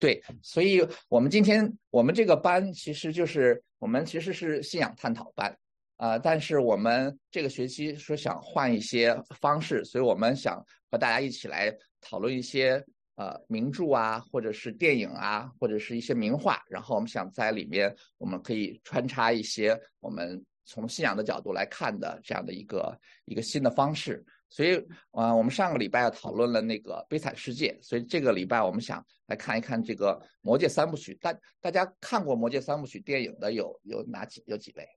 [0.00, 0.80] 对，所以
[1.10, 5.54] 我们今天我们这个班其实就是我们其实是信仰探讨班，
[5.98, 12.82] 啊，但是我们这个学期说想换一些方式，所以我们想和大家一起来讨论一些
[13.16, 24.24] 呃名著啊，或者是电影啊，或者是一些名画，然后我们想在里面我们可以穿插一些我们从信仰的角度来看的这样的一个一个新的方式。
[24.50, 31.14] 所以，呃，我们上个礼拜讨论了那个《悲惨世界》，所以这个礼拜我们想来看一看这个《魔戒三部曲》。
[31.20, 34.88] 大大家看过《魔戒三部曲》电影的有有哪几有几位？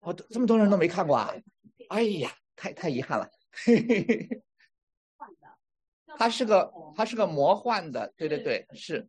[0.00, 1.34] 哦，这么多人都没看过啊！
[1.88, 3.28] 哎呀，太太遗憾了。
[6.18, 9.08] 它是个它是个魔幻的，对对对，是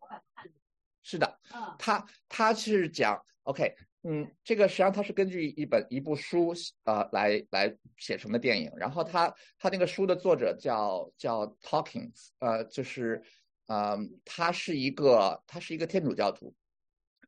[1.03, 1.39] 是的。
[1.77, 3.75] 它它是讲 OK。
[4.03, 6.53] 嗯，这个实际上它是根据一本一部书
[6.85, 13.21] 呃来来写成的电影，然后他他那个书的作者叫叫 Talking，呃，就是
[13.67, 16.55] 呃，他是一个他是一个天主教徒，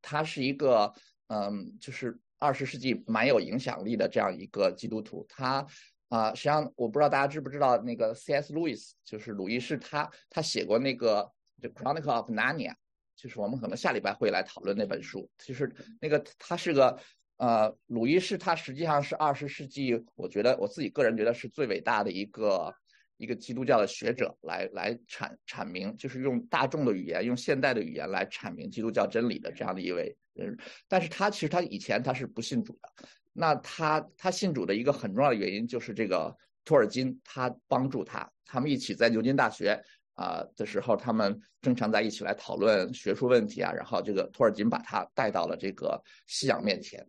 [0.02, 0.94] 他是一个
[1.28, 5.68] 嗯，就是二十世纪蛮有影响力的这样一个基督徒，他
[6.08, 8.54] 啊，实际上我不知道大家知不知道那个 C.S.
[8.54, 12.76] Lewis，就是鲁伊士，他他写过那个 The Chronicle of Narnia。
[13.22, 15.30] 就是我们可能下礼拜会来讨论那本书。
[15.38, 16.98] 其实那个他是个
[17.38, 22.74] 呃，鲁伊士，他实际上是二十世纪，我觉得我自己个人觉得是最伟大的一个
[23.18, 30.58] 一个基督教的学者，来来阐阐明，就是用大众的语言，用现代的语言来阐明基督教真理的这样的一位人。
[30.88, 33.08] 但是他其实他以前他是不信主的。
[33.34, 36.36] 那他他信主的一个很重要的原因就是这个
[36.66, 39.80] 托尔金，他帮助他，他们一起在牛津大学。
[40.22, 43.72] 啊的时候，他们经常在一起来讨论学术问题啊。
[43.72, 47.06] 然后这个托尔金把他带到了这个信仰面前，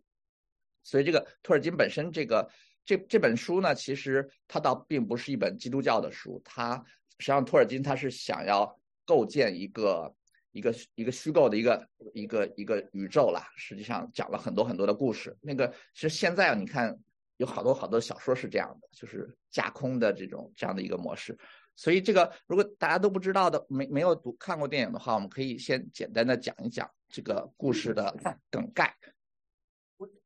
[0.81, 2.49] 所以这个托尔金本身这个
[2.83, 6.41] 这这本书呢，其实它倒并不是一本基督教的书。
[6.43, 6.75] 它
[7.19, 10.13] 实际上托尔金他是想要构建一个
[10.51, 13.47] 一个一个虚构的一个一个一个宇宙啦。
[13.55, 15.37] 实际上讲了很多很多的故事。
[15.41, 16.97] 那个其实现在你看
[17.37, 21.37] 有好多好多小说是这样的，就是架空的这种这样的一个模式。
[21.75, 28.15] 所以这个，如果大家都不知道的，没没有读看过电影的话，我们可以先简单的讲一讲这个故事的
[28.51, 28.95] 梗概。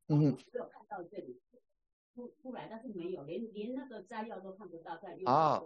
[0.08, 1.40] 嗯，没有看到这里
[2.14, 5.62] 出出来，但是没有，连连那个摘要都看不到，在啊，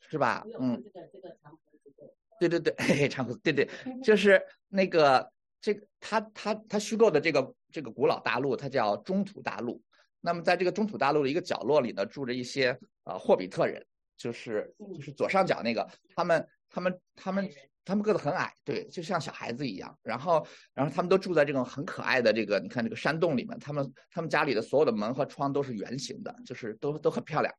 [0.00, 0.46] 是吧？
[0.58, 2.12] 嗯，这个这个长河这个。
[2.38, 3.68] 对对对，长河，对对，
[4.02, 9.82] 就是那个这个他他他虚构的这个这个古老大陆，它叫中土大陆。
[10.20, 13.84] 那么在这个中土大陆的一个角落里呢，住着一些呃霍比特人。
[14.18, 17.50] 就是就是左上角那个，他们他们他们
[17.84, 19.96] 他们个子很矮，对，就像小孩子一样。
[20.02, 23.58] 然后然后他们都住在这种很可爱的这个，你看这个山洞里面。
[23.60, 27.54] 他们他们家里的所有的门和窗都是圆形的，就是都都很漂亮。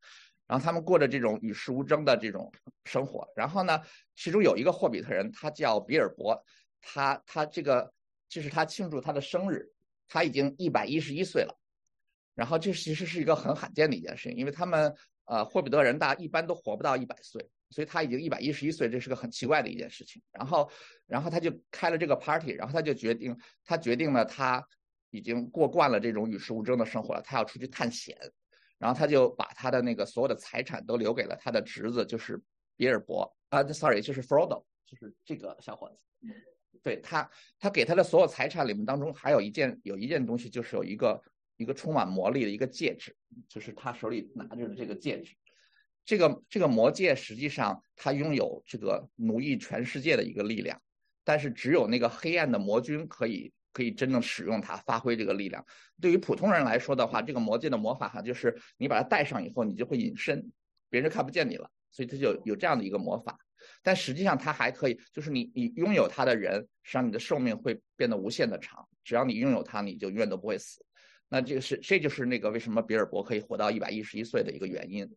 [0.45, 2.51] 然后他们过着这种与世无争的这种
[2.83, 3.25] 生活。
[3.35, 3.79] 然后呢，
[4.15, 6.43] 其中有一个霍比特人，他叫比尔博，
[6.81, 7.91] 他他这个
[8.27, 9.65] 就是他庆祝他的生日，
[10.07, 11.57] 他已经一百一十一岁了。
[12.35, 14.93] 然后这其实是一个很罕见的一件事情，因为他们。
[15.29, 20.19] 呃，霍比特人大一般都活不到一百岁，所以他已经一百一十一岁，这是个很奇怪的一件事情。
[20.31, 20.67] 然后，
[21.05, 24.67] 然后他就开了这个 party，然后他就决定，他决定了，他
[25.11, 28.17] 已经过惯了这种与世无争的生活了，他要出去探险。
[28.79, 32.41] 然后他就把他的那个所有的财产都留给了他的侄子，就是
[32.75, 36.03] 比尔博啊，sorry，就是 Frodo，就是这个小伙子。
[36.81, 37.29] 对他，
[37.59, 41.21] 他给他的所有财产里面当中还有一件有一件东西，就是有一个。
[41.59, 43.13] 一个充满魔力的一个戒指，
[43.49, 45.35] 就是他手里拿着的这个戒指。
[46.05, 50.81] 这个这个魔戒实际上它拥有这个奴役全世界的一个力量，
[51.25, 55.63] 但是只有那个黑暗的魔君可以可以真正使用它，发挥这个力量。
[55.99, 60.51] 对于普通人来说的话，这个魔戒的魔法哈，就是你把它戴上以后，你就会隐身，
[60.89, 63.37] 别人看不见你了，所以它就有这样的一个魔法。
[63.83, 68.87] 但实际上它还可以，就是你你拥有它的人，实际上你的寿命会变得无限的长。
[69.03, 70.83] 只要你拥有它，你就永远都不会死。
[71.29, 75.07] 那这个是这就是那个为什么比尔博可以活到一百一十一岁的一个原因，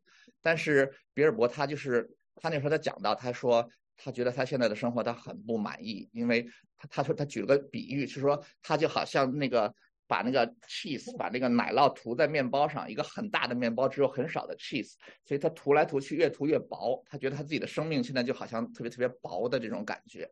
[0.42, 6.46] 但是比尔博他就是他那时候他讲到他说他觉得他现在的生活他很不满意，因为
[6.78, 9.74] 他他说他举了个比喻是说他就好像那个
[10.06, 14.92] 把那个 cheese 把那个奶酪涂在面包上，一个很大的面包只有很少的 cheese，
[15.24, 20.28] 所以他涂来涂去越涂越薄，他觉得他自己的生命现在就好像特别特别薄的这种感觉，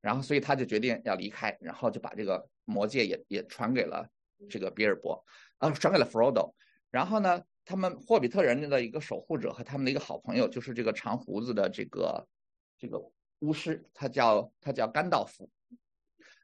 [0.00, 4.08] 然后所以他就决定要离开，然后就把这个魔戒也也传给了。
[4.48, 5.24] 这个比尔博
[5.58, 6.52] 啊，传给了 Frodo。
[6.90, 12.26] 然后呢，他们霍比特人的一个守护者和他们的一个好朋友，就是这个长胡子的这个
[12.78, 12.98] 这个
[13.40, 15.50] 巫师，他叫他叫甘道夫。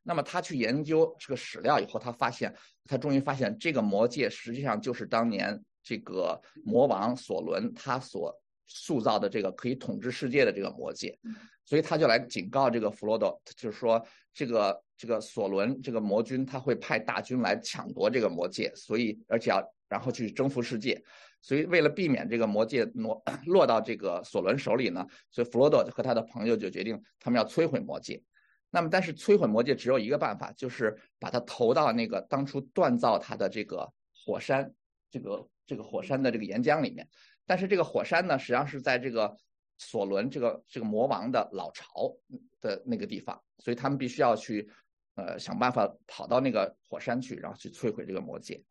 [0.03, 2.53] 那么他去研究这个史料以后，他发现
[2.85, 8.37] 他终于发现这个魔戒实际上就是当年这个魔王索伦他所
[8.67, 11.17] 塑造的这个可以统治世界的这个魔戒，
[11.65, 14.05] 所以他就来警告这个弗罗多，就是说
[14.35, 21.03] 这个这个索伦这个魔君他会派大军来抢夺这个魔戒，所以而且要然后去征服世界，
[21.41, 28.23] 所以为了避免这个魔戒落 落到这个索伦手里呢，所以弗罗多和他的朋友就决定他们要摧毁魔戒。
[28.71, 34.73] 那么但是摧毁魔戒只有一个办法，就是把它投到那个当初锻造它的这个火山，
[35.11, 37.09] 这个这个火山的这个岩浆里面。
[37.45, 39.37] 但是这个火山呢，实际上是在这个
[39.79, 42.17] 索伦这个这个魔王的老巢
[42.61, 44.71] 的那个地方，所以他们必须要去
[45.15, 48.63] 呃想办法跑到那个火山去，然后去摧毁这个魔戒。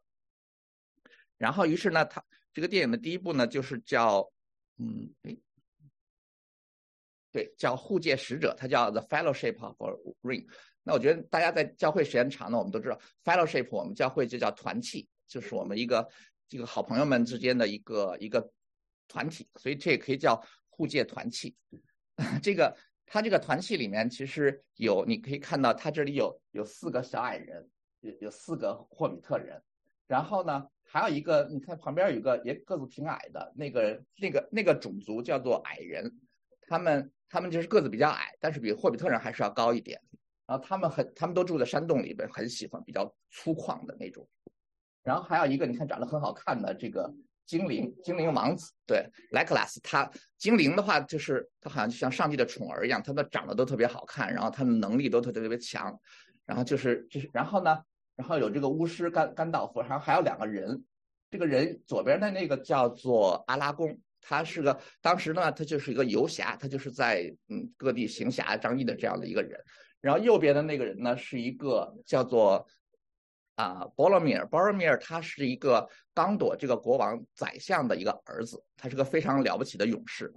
[1.38, 2.23] 然后于是呢，他
[2.53, 4.31] 这个电影的第一部呢，就是叫
[4.77, 5.38] 嗯，哎，
[7.31, 9.75] 对，叫护戒使者，它叫 The Fellowship of
[10.21, 10.47] Ring。
[10.83, 16.09] 那我觉得大家在教会时间长呢，我们都知道 Fellowship，我们教会就叫团契，就是我们一个
[16.47, 18.51] 这个好朋友们之间的一个一个。
[19.07, 21.53] 团体，所以这也可以叫护戒团契。
[22.41, 22.73] 这个
[23.13, 27.69] 他这个团契里面其实有，你可以看到他这里有有四个小矮人，
[27.99, 29.61] 有有四个霍比特人。
[30.07, 36.09] 然后呢，还有一个，你看旁边有个也个子挺矮的那个那个那个种族叫做矮人，
[36.61, 40.01] 他们他们就是个子比较矮，但是比霍比特人还是要高一点。
[40.47, 44.25] 然后他们很他们都住在山洞里边，很喜欢比较粗犷的那种。
[45.03, 47.13] 然后还有一个，你看长得很好看的这个。
[47.45, 55.99] 精灵，精灵王子，对，莱克拉斯，他精灵的话，就是他好像就像上帝的宠儿一样，他们长得都特别好看，然后他们能力都特别特别强，
[56.45, 57.77] 然后就是就是，然后呢，
[58.15, 60.83] 然后有这个巫师甘甘道夫，然后还有两个人，
[61.29, 69.59] 这个人左边的那个叫做阿拉贡，他是个当时呢，他就是一个游侠，他就是在嗯各地行侠仗义的这样的一个人，
[69.99, 72.65] 然后右边的那个人呢，是一个叫做。
[73.61, 80.33] 啊，波罗米尔，波罗米尔他是一个刚朵这个国王宰相的一个儿子，他是个非常了不起的勇士。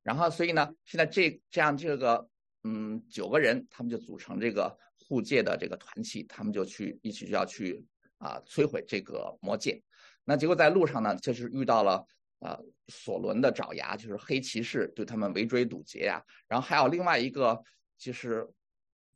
[0.00, 2.24] 然后，所以呢，现在这这样这个
[2.62, 4.78] 嗯九个人，他们就组成这个
[5.08, 7.84] 护戒的这个团体，他们就去一起就要去
[8.18, 9.82] 啊摧毁这个魔戒。
[10.22, 12.06] 那结果在路上呢，就是遇到了
[12.38, 12.56] 啊
[12.86, 16.22] 索伦的爪牙，就是黑骑士对他们围追堵截呀。
[16.46, 17.60] 然后还有另外一个
[17.98, 18.48] 就是。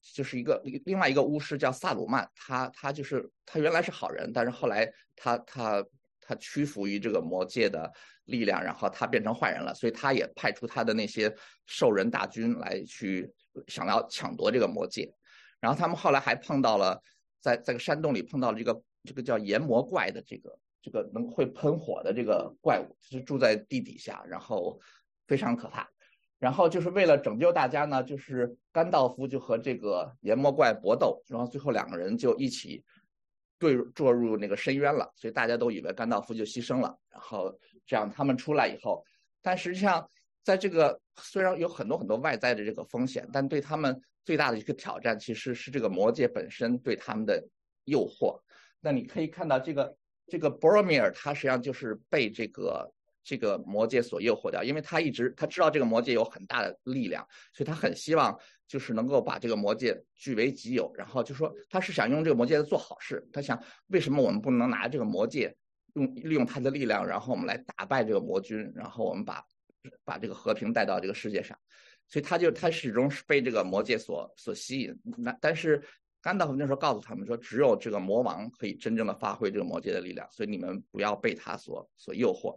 [0.00, 5.84] 就是一个另外一个巫师叫萨鲁曼，他他就是他原来是好人，但是后来他他
[6.20, 7.92] 他屈服于这个魔界的
[8.24, 11.34] 力量，然后他变成坏人了，所以他也派出他的那些
[11.66, 13.32] 兽人大军来去
[13.68, 15.12] 想要抢夺这个魔界。
[15.60, 17.00] 然后他们后来还碰到了
[17.40, 24.78] 在在个山洞里碰到了这个这个叫炎魔怪的这个这个能会喷火的这个怪物，是住在地底下，然后
[25.26, 25.88] 非常可怕。
[26.46, 32.84] 然后就是为了拯救大家呢，就是甘道夫就和这个炎魔怪搏斗，然后最后两个人就一起
[33.58, 36.96] 坠坠入那个深渊了，所以大家都以为甘道夫就牺牲了。
[37.10, 37.52] 然后
[37.84, 39.04] 这样他们出来以后，
[39.42, 40.08] 但实际上
[40.44, 47.44] 在这个虽然有很多很多外在的这个风险，但对他们最大的一个挑战其实是这个魔界本身对他们的
[47.86, 48.38] 诱惑。
[48.80, 49.96] 那你可以看到这个
[50.28, 52.88] 这个博罗米尔，他实际上就是被这个。
[53.26, 58.38] 这个魔戒所诱惑掉，因为他一直他知道这个魔戒有很大的力量，所以他很希望
[58.68, 63.26] 就是能够把这个魔戒据为己有，然后就说他是想用这个魔戒做好事。
[63.32, 65.52] 他想为什么我们不能拿这个魔戒
[65.94, 69.44] 用利用它的力量，然后我们来打败这个魔君，然后我们把
[70.04, 71.58] 把这个和平带到这个世界上。
[72.06, 74.96] 所以他就他始终是被这个魔戒所所吸引。
[75.18, 75.82] 那但是
[76.22, 82.56] 甘道夫那时候告诉他们说，只有这个魔王可以真正的发挥这个魔戒的力量，所以你们不要被他所所诱惑。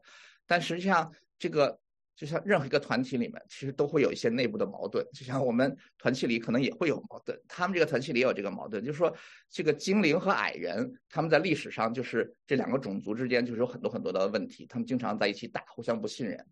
[0.49, 1.79] 但实际上，这个
[2.15, 5.05] 就像任何一个团体里面，其实都会有一些内部的矛盾。
[5.13, 8.83] 就像我们团体里可能也会有矛盾，他们这个团体里也有这个矛盾。
[8.83, 9.15] 就是说，
[9.47, 16.43] 这个精灵和矮人，他们在历史上就是这两个种族之间就是有很多很多的问题，他们经常在一起打，互相不信任。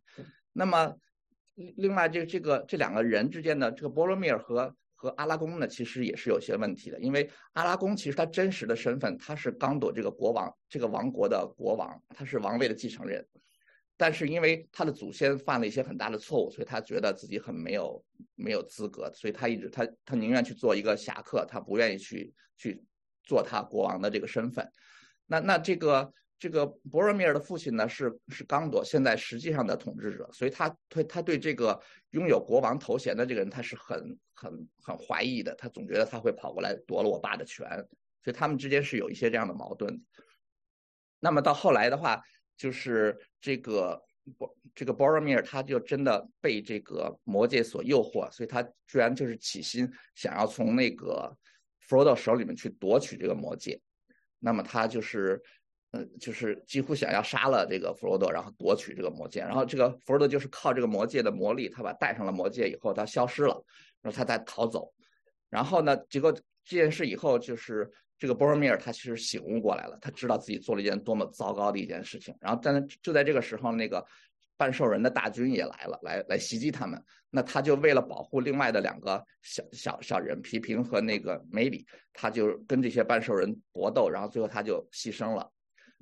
[0.54, 0.96] 那么，
[1.56, 7.00] 另外这个这个这两个人之间的这个波罗米尔和和阿拉贡呢，其实也是有些问题的。
[7.02, 13.28] 因为阿拉贡其实他真实的身份，他是刚朵这个国王这个王国的国王，他是王位的继承人。
[14.00, 22.80] 但是因为他的祖先犯了一些很大的错误，所以他觉得自己很没有没有资格，所以他一直他他宁愿去做一个侠客，他不愿意去去
[23.24, 24.72] 做他国王的这个身份。
[25.26, 37.68] 那那这个这个博罗米尔的父亲呢是是刚铎现在实际上的统治者，所以他对他对这个拥有国王头衔的这个人他是很很很怀疑的，他总觉得他会跑过来夺了我爸的权，
[38.24, 40.00] 所以他们之间是有一些这样的矛盾。
[41.20, 42.22] 那么到后来的话。
[42.58, 44.02] 就是这个
[44.76, 51.34] 这个博罗米尔，他就真的被这个魔戒所诱惑，所以他居然就是起心想要从那个
[51.80, 53.80] 弗罗多手里面去夺取这个魔戒。
[54.40, 55.42] 那么他就是，
[55.92, 59.40] 呃，就是几乎想要杀了这个弗罗多，然后夺取这个魔戒。
[59.40, 63.64] 然后这个弗罗多就是靠这个魔戒的魔力，他把戴上了魔戒以后，他消失了，
[64.02, 64.94] 然后他再逃走。
[65.50, 72.36] 然后呢，结果这件事以后，就是这个波尔米尔他其实醒悟过来了，他知道自己做了一件多么糟糕的一件事情。
[72.42, 74.04] 然后，但就在这个时候，那个
[74.58, 77.02] 半兽人的大军也来了，来来袭击他们。
[77.30, 85.52] 那他就为了保护另外的两个小小小人皮平和那个梅里，他就跟这些半兽人搏斗，然后最后他就牺牲了。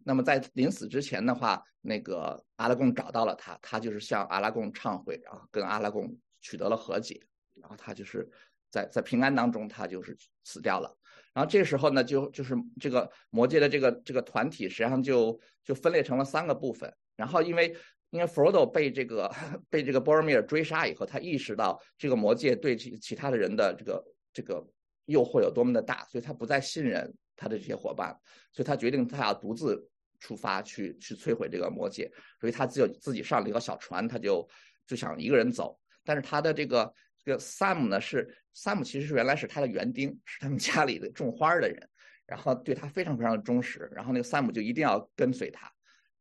[0.04, 7.20] 那么在临死之前的话，那个阿拉贡找到了他，他就是向阿拉贡忏悔，然后跟阿拉贡取得了和解，
[7.56, 8.30] 然后他就是
[8.70, 10.96] 在在平安当中，他就是死掉了。
[11.34, 16.94] 然后这时候呢，就就是这个魔界的这个这个团体实际上就就分裂成了三个部分。
[17.16, 17.76] 然后因为
[18.10, 19.34] 因为弗罗多被这个
[19.70, 24.04] 被这个波尔米尔追杀以后，他意识到这个魔界对其其他的人的这个
[24.34, 24.66] 这个
[25.06, 28.18] 诱惑有多么的大，所以他不再信任他的这些伙伴，
[28.52, 29.90] 所以他决定他要独自。
[30.22, 34.48] 出发去去摧毁这个魔界，所以他只有自己上了一个小船，他就
[34.88, 35.78] 就想一个人走。
[36.06, 36.92] 但是他的这个
[37.26, 41.90] 这个 Sam 呢，是 Sam 其实是原来是他的园丁，是他们家里的种花的人，
[42.28, 43.90] 然后对他非常非常的忠实。
[43.94, 45.70] 然后那个 Sam 就一定要跟随他。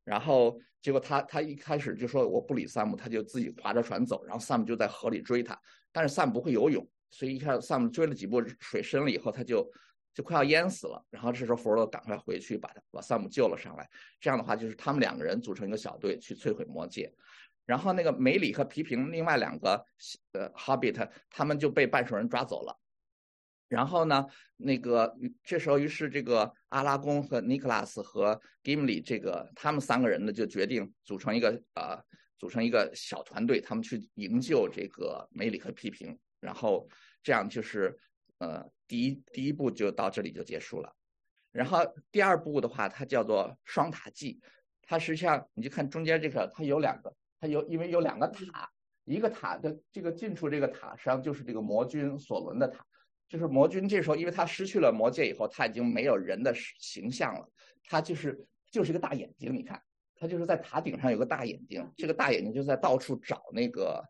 [0.02, 4.24] 然后结果他他一开始就说我不理 Sam，他就自己划着船走。
[4.24, 5.56] 然后 Sam 就在河里追他，
[5.92, 9.70] 但是 Sam 不会游泳，所以一开始 Sam 追了几步，水深了以后他就。
[10.14, 13.90] 就快要淹死了，然后这时候弗罗多赶快回去把他把萨姆救了上来。
[14.20, 17.12] 这样的话，就是他们两个人组成一个小队去摧毁魔戒。
[17.66, 19.84] 然后那个梅里和皮平另外两个
[20.32, 22.78] 呃 Hobbit 他们就被半兽人抓走了。
[23.68, 32.02] 然后呢，那个这时候于是这个阿拉贡和尼克拉斯和 Gimli 这个他们三个人呢就决定组成一个呃
[32.38, 36.18] 组成一个小团队，他们去营救这个梅里和皮平。
[36.40, 36.88] 然后
[37.22, 37.98] 这样就是
[38.38, 38.64] 呃。
[38.86, 40.94] 第一第一步就到这里就结束了，
[41.52, 41.78] 然后
[42.12, 44.38] 第二步的话，它叫做双塔记，
[44.82, 47.10] 它实际上你就看中间这个，它有两个，
[47.44, 48.66] 它有因为有两个塔，
[49.04, 52.82] 一个塔的这个近处这个塔实际上就是这个魔君索伦的塔，
[53.28, 57.46] 就是魔君这时候因为他失去了魔戒以后，他已经没有人的形象了，
[57.84, 59.78] 他就是就是一个大眼睛，你看，
[60.16, 64.02] 他就是在塔顶上有个大眼睛，这个大眼睛就在到处找那个。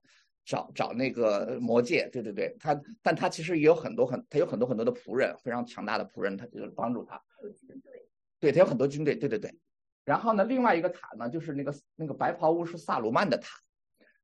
[0.47, 7.19] 找找那个魔戒，对对对，他，但他其实也有很多很，他有很多很多的仆人，非常强大的仆人，他就是帮助他。
[8.39, 9.51] 对，他有很多军队，对对对。
[10.05, 13.59] 然后呢，另外一个塔呢，就是那个那个白袍巫师萨鲁曼的塔。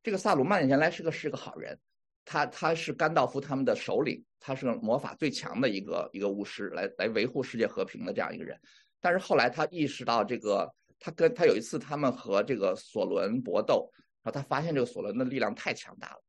[0.02, 1.78] 这个萨鲁曼原来是个是个好人，
[2.24, 8.58] 他他是甘道夫他们的首领，他是魔法最强的一个一个巫师，来来维护世界和平的这样一个人。
[9.00, 13.90] 但是后来他意识到这个，他跟他有一次他们和这个索伦搏斗。
[14.22, 16.20] 然后他发现这个索伦的力量太强大了，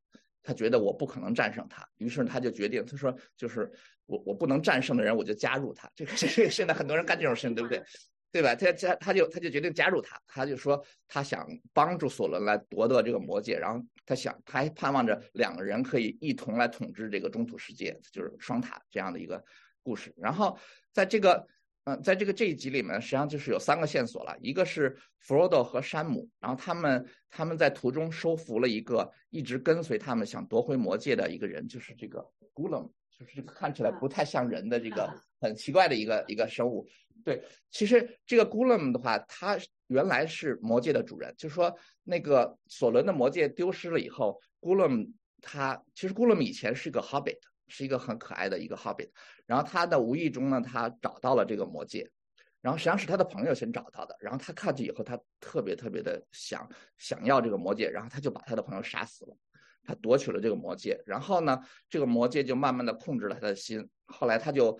[0.41, 3.69] 他觉得我不可能战胜他，于是他就决定，他说就是
[4.05, 7.83] 我我不能战胜的人我就加入他，这个这个现在很多人干这种事情对不对？
[8.31, 8.55] 对吧？
[8.55, 19.43] 他加他就他就决定加入他，他就说他想帮助索伦来夺得这个魔戒，然后他想他还盼望着两个人可以一同来统治这个中土世界，就是双塔这样的一个
[19.83, 20.13] 故事。
[20.17, 20.57] 然后
[20.91, 21.47] 在这个。
[21.85, 24.37] 嗯，在这个这一集里面，实际上就是有三个线索了。
[24.39, 32.23] 一个是弗罗多和山姆，然后他们他们在途中收服了一个一直跟随他们想夺回魔戒的一个人，就是这个
[32.53, 36.87] Gulam，就是这个看起来不太像人的这个很奇怪的一个一个生物。
[37.23, 45.11] 对，其实这个 Gulam 的话，他原来是魔戒的主人，就是说那个索伦的魔戒丢失了以后，Gulam
[45.41, 47.37] 他其实 Gulam 以前是一个 Hobbit。
[47.73, 49.09] 是一个很可爱的一个 Hobbit，
[49.45, 52.11] 然后他的无意中呢，他找到了这个魔戒，
[52.59, 59.37] 然后实际上是他的朋友先找到的，然后他看见以后，他特别特别的想想要这个魔戒，然后他就把他的朋友杀死了，
[59.85, 61.57] 他夺取了这个魔戒，然后呢，
[61.89, 64.77] 这个魔戒就慢慢的控制了他的心，后来他就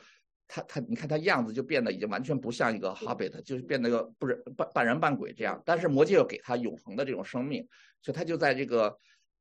[0.54, 7.66] 他他你看他样子就变得已经完全不像一个 Hobbit，就是变得个不是半半人半鬼这样，但是魔戒又给他永恒的这种生命，
[8.02, 8.96] 所以他就在这个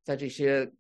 [0.04, 0.70] 在这些。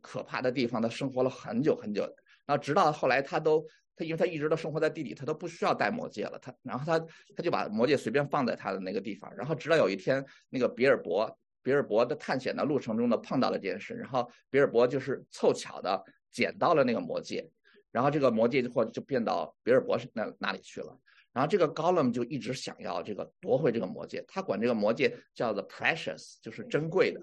[0.00, 2.02] 可怕的地方，他生活了很久很久，
[2.44, 6.36] 然后直到后来，他都他因为他一直都生活在地底，他都不需要戴魔戒了。
[6.40, 6.98] 他然后他
[7.36, 11.32] 他就把魔戒随便放在他的那个地方，然后直到有一天，那个比尔博
[11.62, 17.48] 比尔博的探险的路程中呢碰到了这件事，然后比尔博就是凑巧的捡到了那个魔戒，
[17.90, 20.98] 然后这个魔戒就或就变到比尔博士那那里去了，
[21.32, 27.20] 然后这个 Gollum 就一直想要这个夺回这个魔戒，他管这个魔戒叫做 precious，就是珍贵的。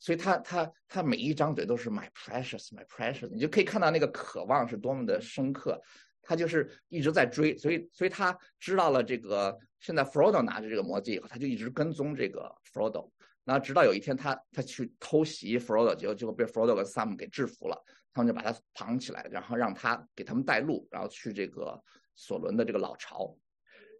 [0.00, 5.80] 所以他他他每一张嘴都是 my precious my precious，你就可以看到那个渴望是多么的深刻，
[6.22, 13.10] 他就是一直在追，所以所以他知道了这个现在 Frodo 拿着这个魔戒以后，他就一直跟踪这个 Frodo，
[13.50, 21.82] 那直到有一天他他去偷袭 Frodo，结果就被 Frodo 和 Sam 给制服了，他们就把他绑起来，然后让他给他们带路，然后去这个
[22.14, 23.34] 索伦的这个老巢，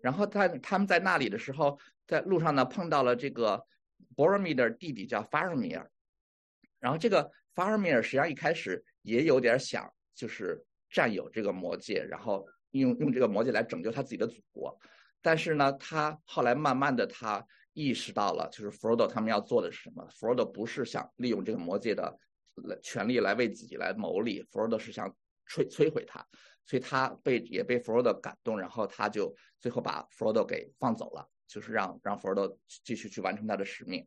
[0.02, 3.64] 然后他他们在那里的时候，在路上呢碰到了这个
[4.14, 5.86] Boromir 的弟弟叫 Faramir，
[6.78, 14.78] 然后这个 Faramir 实际上一开始也有点想就是占有这个魔戒，然后用用这个魔戒来拯救他自己的祖国，
[15.22, 17.42] 但是呢，他后来慢慢的他
[17.78, 22.18] 意识到了，就是 Frodo 他们要做的是什么，Frodo 不是想利用这个魔戒的
[22.82, 25.08] 权利来为自己来谋利，Frodo 是想
[25.48, 26.26] 摧摧毁他。
[26.64, 34.06] 所以他被也被弗罗多感动，然后他就最后把弗罗多给放走了，就是让让弗罗多继续去完成他的使命。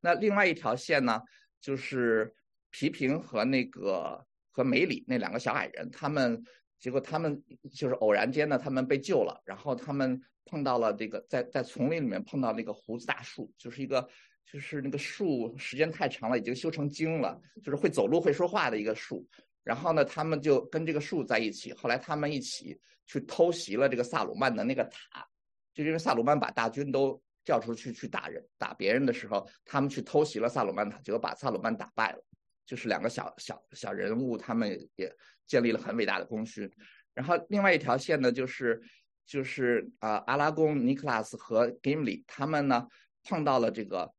[0.00, 1.20] 那另外一条线呢，
[1.60, 2.34] 就是
[2.70, 6.42] 皮平和那个和梅里那两个小矮人，他们
[6.78, 7.42] 结果他们
[7.72, 14.08] 就是偶然间呢，他们被救了，然后他们碰到了这个在在丛林里面碰到那个胡子大树，就是一个
[14.50, 19.26] 就是那个树时间太长了，已经修成精了，就是会走路会说话的一个树。
[19.64, 21.72] 然后呢，他们就跟这个树在一起。
[21.74, 25.26] 后来他们一起去偷袭了这个萨鲁曼的那个塔，
[25.74, 32.24] 就因为萨鲁曼把大军都叫出去去打人、打别人的时候，他们去偷袭了萨鲁曼塔，结果把萨鲁曼打败了。
[32.68, 35.10] 就是两个小小小人物，他们也
[35.46, 36.70] 建立了很伟大的功勋。
[37.14, 38.78] 然后另外一条线呢，就是
[39.26, 42.86] 就是啊，阿拉贡、尼克拉斯和 Gimli 他们呢
[43.24, 44.12] 碰到了这个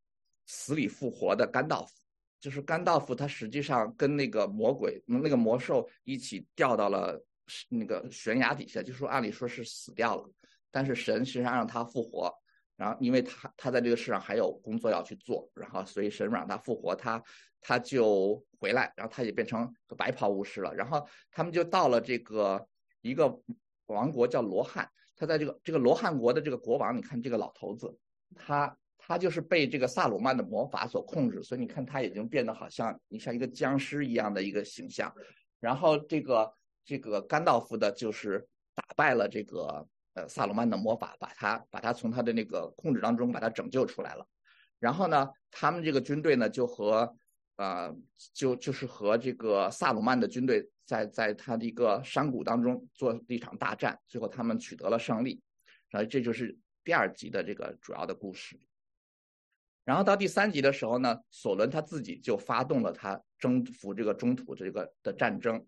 [0.47, 1.93] 死里复活的甘道夫。
[2.39, 7.21] 就是甘道夫，他实际上跟那个魔鬼、那个魔兽一起掉到了
[7.67, 10.29] 那个悬崖底下，就说按理说是死掉了，
[10.71, 12.33] 但是神实际上让他复活，
[12.79, 17.21] 然后因为他他在这个世上还有工作要去做，然后所以神让他复活，他
[17.59, 22.65] 他就回来，然后他也变成白袍巫师了，然后他们就到了这个
[23.01, 23.39] 一个
[23.87, 27.93] 王国叫罗汉，他在这个这个罗汉国的这个国王，你看这个老头子，
[28.35, 28.75] 他。
[29.01, 35.11] 他就是被这个萨鲁曼的魔法所控制，所以你看他已经变得好像你像一个僵尸一样的一个形象。
[35.59, 36.53] 然后这个
[36.85, 44.27] 这个甘道夫的就是打败了这个呃萨鲁曼的魔法，把他把他从他的那个控制当中把他拯救出来了。
[44.79, 47.15] 然后呢，他们这个军队呢就和
[47.57, 47.93] 呃
[48.33, 55.41] 就就是和这个萨鲁曼的军队在在他的一个山谷当中做了一场大战，最后他们取得了胜利。
[55.89, 58.59] 然后这就是第二集的这个主要的故事。
[59.83, 65.65] 然后到第三集的时候呢，索伦他自己就发动了他征服这个中土这个的战争，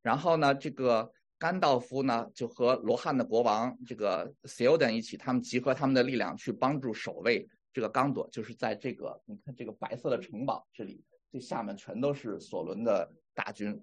[0.00, 13.78] 然后呢，这个甘道夫呢就和罗汉的国王这个 s 尤 l d n 一起，他们集合他们的力量去帮助守卫这个刚朵，就是在这个你看这个白色的城堡这里，这下面全都是索伦的大军，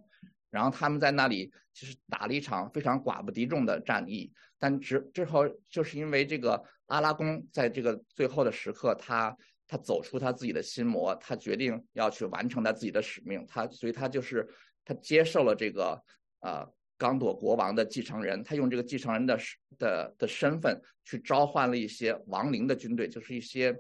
[0.50, 9.36] 然后他们在那里其实打了一场非常寡不敌众的战役，但之之后就是因为这个阿拉贡在这个最后的时刻他。
[9.68, 13.46] 他走出他自己的心魔，他决定要去完成他自己的使命。
[13.48, 14.46] 他，所以他就是
[14.84, 15.98] 他接受了这个
[16.42, 16.70] 呃
[17.02, 19.36] 刚朵国王的继承人，他用这个继承人的
[19.80, 23.76] 的的身份去召唤了一些亡灵的军队，就是一些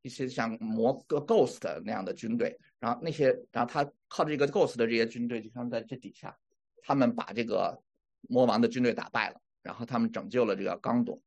[0.00, 2.58] 一些像魔个 ghost 那样的军队。
[2.80, 6.34] 然后那些，然后他靠这个 ghost 的这些军队，就像在这底下，
[6.82, 7.78] 他们把这个
[8.28, 11.20] 魔王的军队打败了，然后他们拯救了这个刚朵。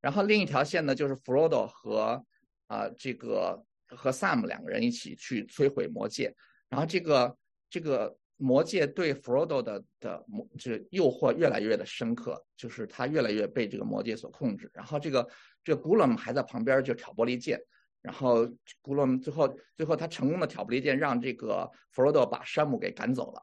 [0.00, 2.24] 然后另一条线呢，就是弗罗多和。
[2.66, 6.34] 啊，这个和 Sam 两个人一起去摧毁魔戒，
[6.70, 7.36] 然后这个
[7.68, 10.24] 这个魔戒对 Frodo 的的
[10.58, 14.70] 这诱惑越来越的深刻，就是他越来越被这个魔戒所控制。
[14.74, 15.28] 然后这个
[15.62, 17.60] 这个 Gollum 还在旁边就挑拨离间，
[18.02, 18.46] 然后
[18.82, 23.42] Gollum 最后最后他成功的挑拨离间，让这个 Frodo 把山姆给赶走了。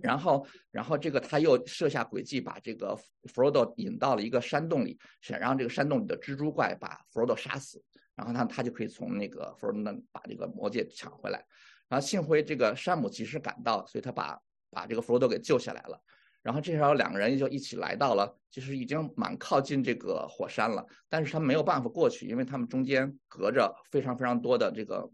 [0.00, 2.98] 然后然后这个他又设下诡计，把这个
[3.32, 7.82] Frodo 引到了一个山洞里，想让这个山洞里的蜘蛛怪把 Frodo 杀死。
[8.16, 11.44] 然后他他就可以从那个弗罗多把这个魔戒抢回来，
[11.88, 14.38] 然后幸亏这个山姆及时赶到，所以他把
[14.70, 16.00] 把这个弗罗多给救下来了。
[16.42, 25.08] 然后这时候两个人就一起来到了，其实已经蛮靠近这个火山了，但是他没有办法过去，因为他们中间隔着非常非常多的这个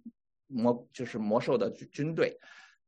[0.46, 2.36] 魔就是魔兽的军队。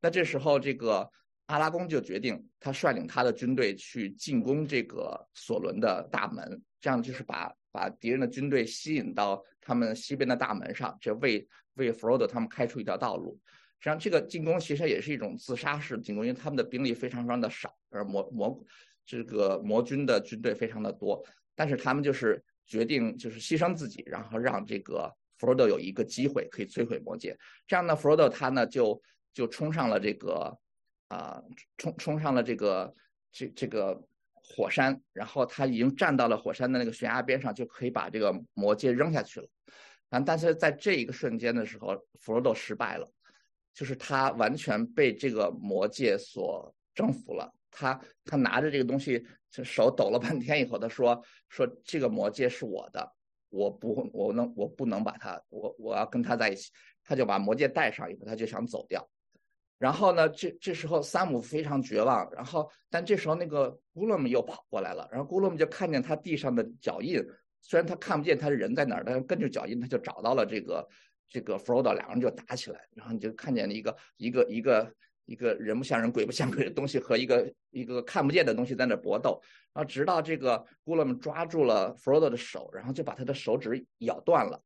[0.01, 1.09] 那这时候这个
[1.45, 7.53] 阿拉贡就决定他率领他的军队去进攻这个索伦的大门，这样就是把。
[7.73, 13.35] 把敌人的军队吸引到他们西边的大门上，这为为弗罗多他们开出一条道路。
[13.83, 18.65] 实际上，这个进攻其实也是一种自杀式进攻，因为他们的兵力非常非常的少，而魔魔
[19.05, 21.21] 这个魔军的军队非常的多。
[21.53, 27.37] 但是他们就是决定就是牺牲自己，然后让这个弗罗多有一个机会可以摧毁魔戒。
[27.67, 29.01] 这样呢，弗罗多他呢就
[29.33, 30.57] 就冲上了这个
[31.09, 31.43] 啊，
[31.77, 32.95] 冲冲上了这个
[33.33, 34.01] 这这个。
[34.45, 39.47] 火山，然后他已经站到了火山的那个悬崖边上，就可以把这个魔戒扔下去了。
[40.09, 43.09] 但，但是在这一个瞬间的时候，弗罗多失败了，
[43.73, 49.25] 就是他完全被这个魔戒所征服了，他他拿着这个东西，
[49.63, 53.11] 手抖了半天以后，他说说这个魔戒是我的，
[53.49, 56.71] 我不我能我不能把它，我我要跟他在一起。
[57.05, 59.05] 他就把魔戒戴上以后，他就想走掉。
[59.77, 62.31] 然后呢，这这时候山姆非常绝望。
[62.31, 65.05] 然后，但这时候那个古勒姆又跑过来了。
[65.11, 67.21] 然后古勒姆就看见他地上的脚印，
[67.59, 70.87] 虽然他看不见他的人在哪儿，但是跟着脚印他就找到了这个
[71.33, 71.93] 这个弗罗多。
[71.93, 72.79] 两个人就打起来。
[72.95, 74.93] 然后你就看见了一个一个一个
[75.25, 79.41] 一个人不像人鬼不像鬼的东西和一个一个看不见的东西在那搏斗。
[79.73, 84.61] 然后直到这个古勒姆抓住了弗罗多的手，然后就把他的手指咬断了。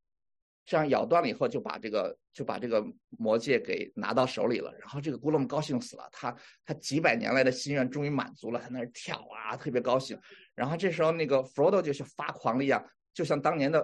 [0.65, 4.69] 这样咬断了以后，就把这个就把这个魔戒给拿到手里了。
[4.77, 10.19] 然后这个古勒姆高兴死了，他他几百年来的心愿终于满足了，他那跳啊，特别高兴。
[10.53, 12.86] 然后这时候那个弗罗多就像发狂了一样，
[13.17, 13.84] 就像当年的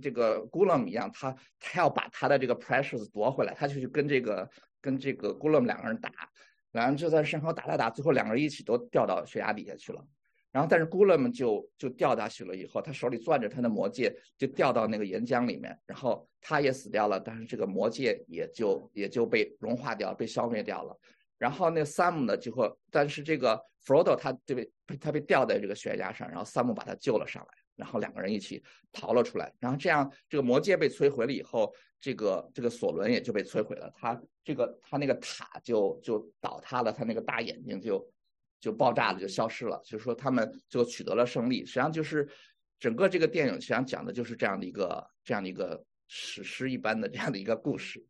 [0.00, 4.48] 这个古勒姆一样，他他要把他的这个 precious 夺回来，他就去跟这个
[4.80, 6.10] 跟这个古勒姆两个人打，
[6.72, 10.02] 两人就在山上打打打，最后两个人一起都掉到悬崖底下去了。
[10.50, 12.56] 然后，但是古勒姆就就掉下去了。
[12.56, 15.78] 以后他手里攥着他的魔戒，就掉到那个岩浆里面。
[15.84, 20.98] 然后他也死掉了，但是这个魔戒也就也就被融化掉，被消灭掉了。
[21.36, 27.48] 然后那萨姆呢，就会，但是这个弗罗多他就被他被吊在这个悬崖上，然后萨姆把他救了上来，
[27.80, 28.62] 然后两个人一起
[28.92, 29.52] 逃了出来。
[29.58, 33.90] 然后这样，这个魔戒被摧毁了以后，这个这个索伦也就被摧毁了。
[33.96, 38.08] 他这个他那个塔就就倒塌了，他那个大眼睛就。
[38.60, 39.80] 就爆炸了，就消失了。
[39.82, 41.60] 就是说，他们就取得了胜利。
[41.64, 42.28] 实际上，就是
[42.78, 48.06] 整个这个电影实际上讲的就是这样的一个这样的一个史诗一般的这样的一个故事。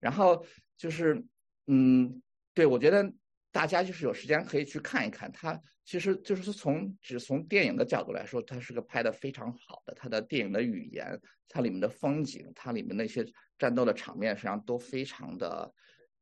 [0.00, 0.44] 然后
[0.76, 1.24] 就是，
[1.68, 2.20] 嗯，
[2.54, 3.08] 对我觉得
[3.54, 5.30] 大家就是有时间可以去看一看。
[5.30, 9.94] 它其实就是从只从电影的角度来说，它是个拍的非常好的。
[9.94, 11.16] 它的电影的语言，
[11.48, 13.24] 它里面的风景，它里面那些
[13.56, 15.72] 战斗的场面，实际上都非常的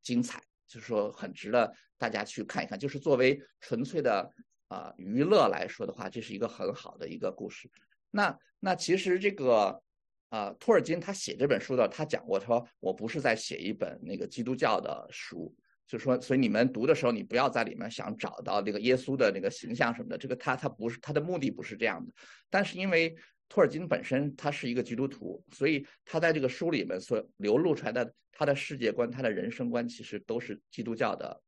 [0.02, 0.42] 精彩。
[0.66, 2.78] 就是说，很值得大家去看一看。
[2.78, 4.30] 就是作为纯粹的
[4.68, 7.70] 啊娱乐来说的话，这是一个很好的一个故事。
[8.10, 9.82] 那那其实这个
[10.28, 15.54] 啊，托尔金他写这本书的，他讲过，他说我不是在写一本那个基督教的书，
[15.86, 20.16] 就是说，所以你们读的时候，你不要在里面想找到那个耶稣的那个形象什么的。
[20.16, 22.12] 这个他他不是他的目的不是这样的。
[22.48, 23.14] 但是因为
[23.48, 31.42] 托尔金本身他是一个基督徒，所以他在这个书里面所流露出来的他的世界观、他的人生观，其实都是基督教的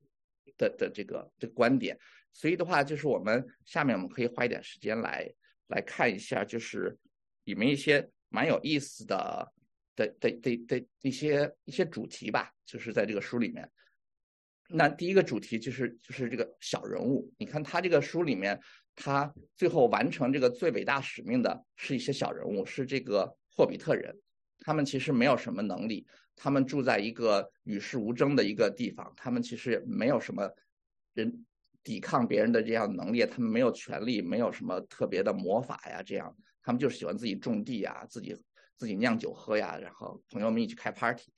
[0.59, 1.99] 的的这个这个观点。
[2.33, 5.27] 所以的话，就是我们下面我们可以花一点时间来
[5.69, 6.95] 来看一下，就是
[7.45, 9.53] 里面一些蛮有意思的
[9.97, 13.67] 的的的的一些一些主题吧，就是在这个书里面。
[14.69, 18.61] 那第一个主题就是就是这个小人物，你看他这个书里面。
[18.97, 24.17] 他最后完成这个最伟大使命的是一些小人物，是这个霍比特人。
[24.61, 30.49] 他们其实没有什么能力，他们住在一个与世无争的一个地方，他们其实没有什么
[31.13, 31.45] 人
[31.83, 38.33] 抵抗别人的这样能力，他们没有权利，没有什么特别的魔法呀，这样他们就喜欢自己种地呀，自己
[38.77, 41.33] 自己酿酒喝呀，然后朋友们一起开 party。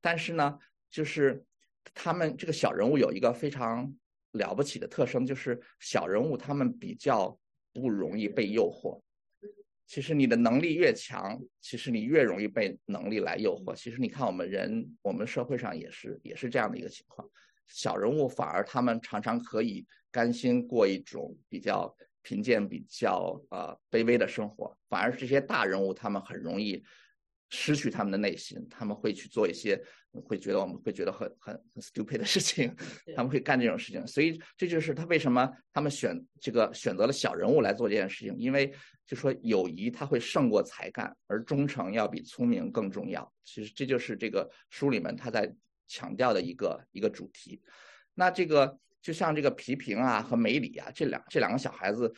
[0.00, 0.58] 但是呢，
[0.90, 1.44] 就是
[1.94, 3.92] 他们这个小人物有一个非常。
[4.32, 7.38] 了不起的特征就是小人物，他们比较
[7.70, 8.98] 不容易被诱惑。
[9.86, 13.74] 其实你的能力越强，其实你越容易被能力来诱惑。
[13.74, 17.28] 其实你看我们人，我们社会上也是也是这样的一个情况。
[17.68, 26.82] 小人物反而他们常常可以甘心过一种比较贫贱、比较呃卑微的生活，反而这些大人物他们很容易。
[27.54, 29.78] 失去他们的内心，他们会去做一些
[30.24, 32.74] 会觉得我们会觉得很很很 stupid 的事情，
[33.14, 34.06] 他们会干这种事情。
[34.06, 38.72] 所以这就是他为什么他们选这个选择了小人物来做这件事情，因为
[39.06, 43.30] 就说友谊它会胜过才干，而忠诚要比聪明更重要。
[43.44, 45.54] 其实这就是这个书里面他在
[45.86, 47.60] 强调的一个一个主题。
[48.14, 52.10] 那这个就像这个皮平啊和梅里啊这两这两个小孩子，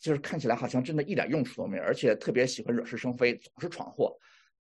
[0.00, 4.16] 就是看起来好像真的一点用处都没有，而且特别喜欢惹是生非，总是闯祸。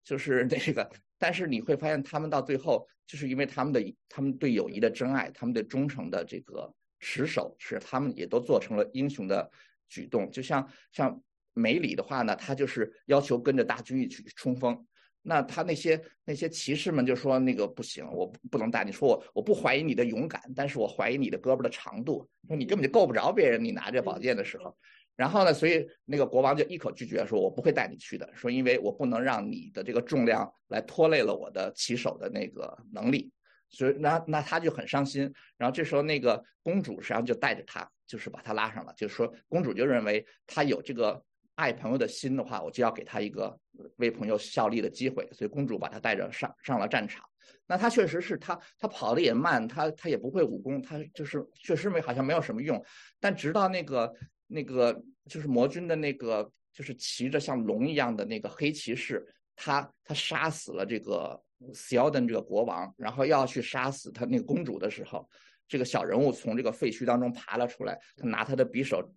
[0.08, 9.52] 就是那个，但是你会发现，他们到最后，就是因为他们的他们对友谊的真爱，他们对忠诚的这个持守，是他们也都做成了英雄的
[9.90, 10.32] 举动。
[10.32, 11.22] 就像像
[11.54, 14.82] 梅里的话呢，他就是要求跟着大军一起冲锋。
[15.24, 18.94] 那他那些那些骑士们就说那个不行，我不能带你。
[18.94, 22.26] 说我我不怀疑你的勇敢，但是我怀疑你的胳膊的长度。
[22.48, 24.74] 说你根本就够不着别人，你拿着宝剑的时候。
[25.18, 33.32] 然后呢，所以那个国王就一口拒绝，说我不会带你去的，说因为我不能让你的这个重量来拖累了我的骑手的那个能力，
[33.68, 35.34] 所以那那他就很伤心。
[35.58, 41.20] 然后这时候那个公主实际上就带着他，就是把他拉上了，就是说公主就认为他有这个
[41.56, 43.60] 爱朋友的心的话，我就要给他一个
[43.96, 47.26] 为朋友效力的机会，所以公主把他带着上上了战场。
[47.66, 52.80] 那他确实是他他跑的也慢，他他也不会武功，他就是确实没好像没有什么用。
[53.20, 54.14] 但直到那个
[54.48, 61.40] 那个就是魔君的那个就是骑着像龙一样的那个黑骑士，他他杀死了这个
[61.74, 65.30] Seldon 这个国王，然后要去杀死他那个公主的时候，
[65.68, 69.08] 这个小人物从这个废墟当中爬了出来，他拿他的匕首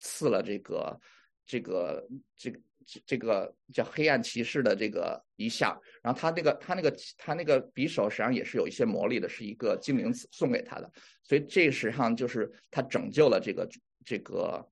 [0.00, 1.00] 刺了这个
[1.44, 2.60] 这个这个。
[3.04, 10.88] 这个叫黑暗骑士的这个一下，然后他那个他那个他那个匕首实际上也是有一些魔力的，是一个精灵送给他的，
[11.24, 13.68] 所以这实际上就是他拯救了这个
[14.04, 14.64] 这个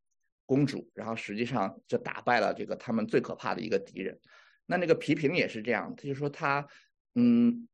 [0.46, 4.18] 公主，然后实际上就打败了这个他们最可怕的一个敌人。
[4.66, 6.66] 那那个皮平也是这样，他就说他
[7.14, 7.68] 嗯，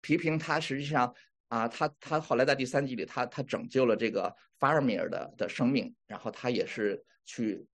[0.00, 1.14] 皮平他实际上
[1.48, 7.66] 啊，他他后来在第三集里，他他拯救了这个法尔米尔的的生命，然后他也是去。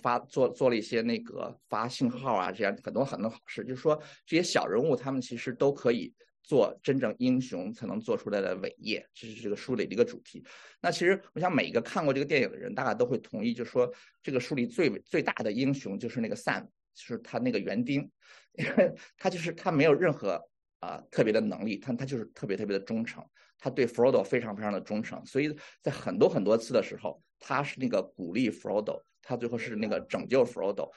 [0.00, 3.64] 发做做了一些那个发信号啊，这样很多很多好事。
[3.64, 10.44] 就是说，这些小人物他们其实都可以做真正英雄才能做出来的伟业，这是这个书里的一个主题。
[10.80, 16.62] 那其实我想每一个看过这个电影的人，大概都会同意，就是说这个书里最最大的英雄就是那个 Sam，
[16.94, 18.10] 就是他那个园丁，
[19.16, 20.40] 他就是他没有任何
[20.80, 23.24] 啊特别的能力，他他就是特别特别的忠诚，
[23.58, 29.02] 他对 Frodo 非常非常的忠诚，所以在很多很多次的时候，他是那个鼓励 Frodo。
[29.22, 30.90] 他最后是那个拯救 Frodo，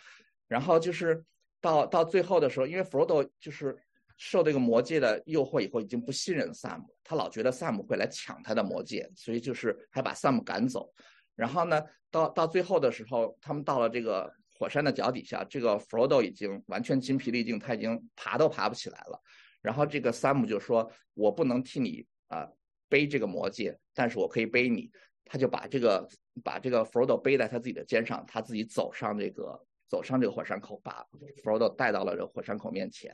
[0.48, 1.24] 然后就是
[1.60, 3.78] 到到最后的时候，因为 Frodo 就是
[4.26, 10.90] 受这个魔戒的诱惑以后，已经不信任 Sam，他老觉得 Sam 会来抢他的魔戒，所以就是还把 Sam 赶走。
[11.36, 19.22] 然后呢，到到最后的时候，他们到了这个火山的脚底下，这个 Frodo 已经完全筋疲力尽，他已经爬都爬不起来了。
[19.62, 22.48] 然后这个 Sam 就说：“我不能替你啊
[22.88, 24.90] 背这个魔戒，但是我可以背你。”
[25.26, 26.08] 他就把这个
[26.44, 31.06] 把这个 Frodo 背在他自己的肩上，他自己走上这个走上这个火山口，把
[31.44, 33.14] Frodo 带到了这个火山口面前。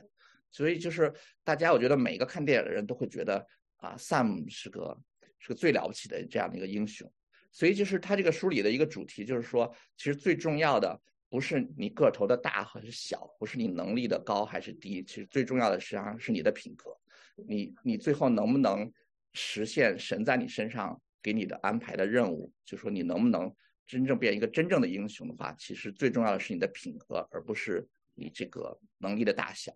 [0.50, 1.12] 所以就是
[1.44, 4.96] 大家，我觉得每一个看电影的人都会觉得啊，Sam 是个
[5.38, 7.10] 是个最了不起的这样的一个英雄。
[7.52, 16.96] 所以就是他这个书里的一个主题，就是说，其实最重要的不是你个头的大还是小，不是你能力的高还是低，其实最重要的实际上是你的品格。
[17.46, 18.92] 你你最后能不能
[19.32, 21.00] 实现神在你身上？
[21.22, 23.54] 给你的安排的任务，就说你能不能
[23.86, 29.70] 真正变一个真正的英雄的话，其实最重要的是你的品格，而不是你这个能力的大小。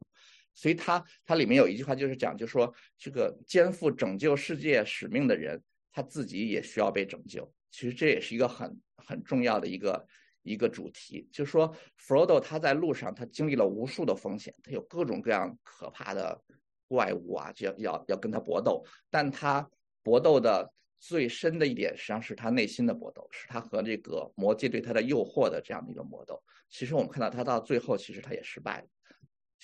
[0.55, 5.63] 所以，他他里面有一句话就是讲，就说这个肩负拯救世界使命的人，
[5.93, 7.53] 他自己也需要被拯救。
[7.71, 10.07] 其实这也是一个很很重要的一个
[10.43, 16.41] 一个主题，就是说，Frodo 他在路上，他经历了无数的风险，他有各种各样可怕的
[16.89, 19.69] 怪物啊，就要要要跟他搏斗，但他
[20.03, 20.73] 搏斗的。
[21.01, 26.43] 最深的一点，实际上是他内心的搏斗，是他和这个魔界对他的诱惑的这样的一个搏斗。
[26.71, 28.87] 其实我们看到他到最后，其实他也失败了。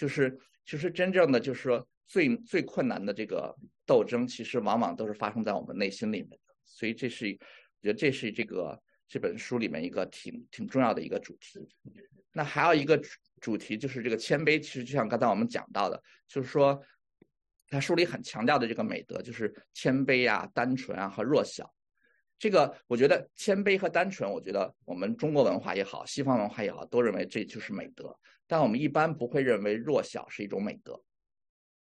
[0.01, 6.55] 就是，其实真正的就是说，最最困难的这个斗争，其实往往都是发生在我们内心里面的。
[6.65, 11.59] 所以，这是我觉得这是这个这本书里面一个挺挺重要的一个主题。
[12.33, 12.99] 那还有一个
[13.43, 14.59] 主题就是这个谦卑。
[14.59, 16.83] 其实就像刚才我们讲到的，就是说。
[17.73, 21.73] 他书里很强调的这个美德就是谦卑啊、单纯啊和弱小。
[22.41, 28.19] 这个我觉得谦卑和单纯，我觉得我们中国文化也好，西方文化也好，都认为这就是美德。
[28.47, 31.01] 但我们一般不会认为弱小是一种美德，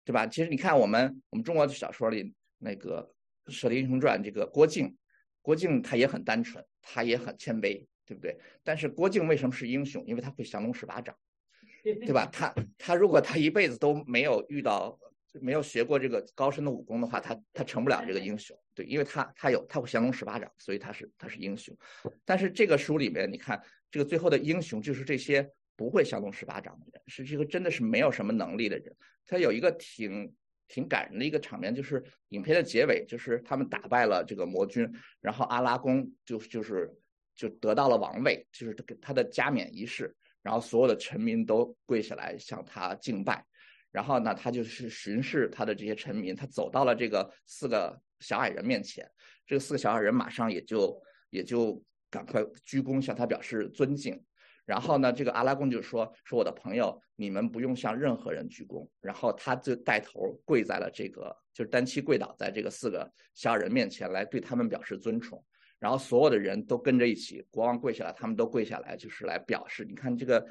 [0.04, 0.26] 对吧？
[0.26, 3.10] 其实你看我们我们中国的小说里那个
[3.50, 4.94] 《射雕英雄传》，这个郭靖，
[5.40, 8.38] 郭靖他也很单纯，他也很谦卑，对不对？
[8.62, 10.04] 但是郭靖为什么是英雄？
[10.06, 11.16] 因为他会降龙十八掌，
[11.82, 12.28] 对吧？
[12.30, 14.98] 他他如果他一辈子都没有遇到。
[15.40, 18.56] 没有学过这个高深的武功的话，他他成不了这个英雄。
[18.74, 21.76] 对，因为他他有他会降龙十八掌，所以他是他是英雄。
[22.24, 28.94] 但是这个书里面，你看这个最后的英雄就是这些不会降龙十八掌的人，是这个真的是没有什么能力的人。
[29.26, 30.34] 他有一个挺
[30.66, 36.90] 挺感人的一个场面，就是影片的结尾，就是他们打败了这个魔君，然后阿拉贡就就是
[37.36, 43.44] 就得到了王位，就是他他的加冕仪式，然后所有的臣民都跪下来向他敬拜。
[43.90, 49.06] 然后呢，他就是巡视他的这些臣民，他走到了这个四个小矮人面前，
[49.46, 54.18] 这个四个小矮人马上也就也就赶快鞠躬向他表示尊敬。
[54.64, 65.44] 然后呢，这个阿拉贡就说：“说我的朋友，你们不用向任何人鞠躬。”然后他就带头跪在了这个，就是单膝跪倒在这个四个小矮人面前，来对他们表示尊崇。
[65.78, 70.44] 然后所有的人都跟着一起，国王跪下来，他们都跪下来，就是来表示，你看这个。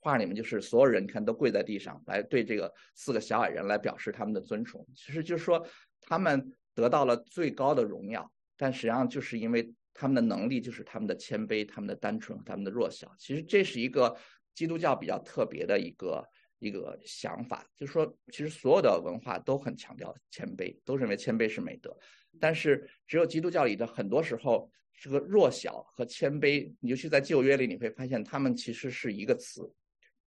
[0.00, 4.86] 画里面就是所有人，你看都跪在地上，来对这个四个小矮人来表示他们的尊崇。
[4.94, 5.66] 其实就是说，
[6.02, 13.14] 他们得到了最高的荣耀，但实际上就是因为他们的能力，就是他们的谦卑、他们的单纯他们的弱小。
[13.18, 14.16] 其实这是一个
[14.54, 16.24] 基督教比较特别的一个
[16.58, 21.96] 一个想法，就是说，其实所有的文化都很强调谦卑，都认为谦卑是美德，
[22.40, 29.70] 但是只有基督教里的很多时候，这个弱小和谦卑，尤其在旧约里，你会发现他们其实是一个词，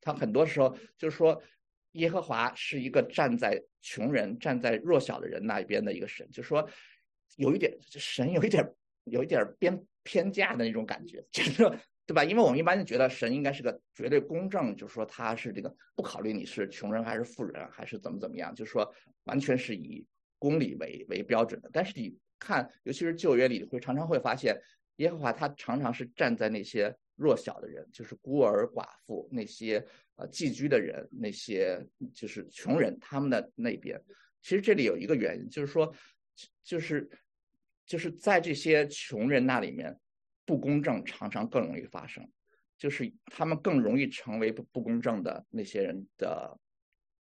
[0.00, 1.40] 他很多时候就是说，
[1.96, 6.66] 耶和华是一个站在穷人、站在弱小的人那一边的一个神，就说，
[7.36, 8.66] 有一点神有一点
[9.04, 11.76] 有一点偏偏架的那种感觉，就是说。
[12.08, 12.22] 对吧？
[12.22, 18.88] 因为我们一般就觉得神应该是个绝对公正，就是说他是这个不考虑你是穷人还是富人还是怎么怎么样，就是说
[19.24, 20.06] 完全是以
[20.38, 21.68] 公理为为标准的。
[21.72, 24.56] 但是你看，尤其是旧约里，会常常会发现
[24.98, 29.84] 耶和华他常常是站在那些弱小的人，就是孤儿寡妇那些
[30.16, 33.98] 呃寄居的人，那些就是穷人他们的那边。
[34.42, 35.94] 其实这里有一个原因，就是说，
[36.62, 37.08] 就是
[37.86, 39.98] 就是在这些穷人那里面。
[40.48, 42.24] 不公正常常更容易发生，
[42.78, 46.56] 就是他们更容易成为不不公正的那些人的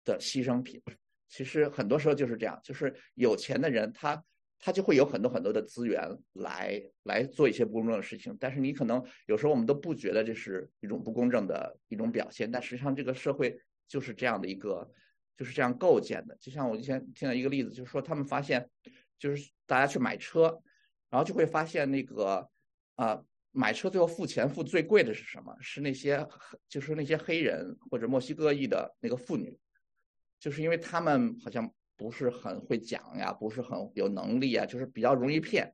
[0.04, 0.82] 的牺牲品。
[1.28, 4.20] 其实很多时候就是这样，就是有钱的人他
[4.58, 6.00] 他就会有很多很多的资源
[6.32, 8.36] 来来做一些不公正的事情。
[8.40, 14.90] 但是你可能有时候我们都不觉得这是一种不公正的一种表现，但实际上这个社会就是这样的一个
[15.36, 16.36] 就是这样构建的。
[16.40, 18.68] 就像我以前听到一个例子，就是说他们发现，
[19.18, 20.60] 就是大家去买车，
[21.10, 22.48] 然后就会发现那个。
[22.96, 25.52] 啊，买车最后付钱付最贵的是什么？
[25.60, 26.24] 是那些
[26.68, 29.58] 就是那些黑人或者墨西哥裔的那个妇女，
[30.38, 35.72] 就是因为他们好像不是很会讲呀，不是很有能力啊，就是比较容易骗。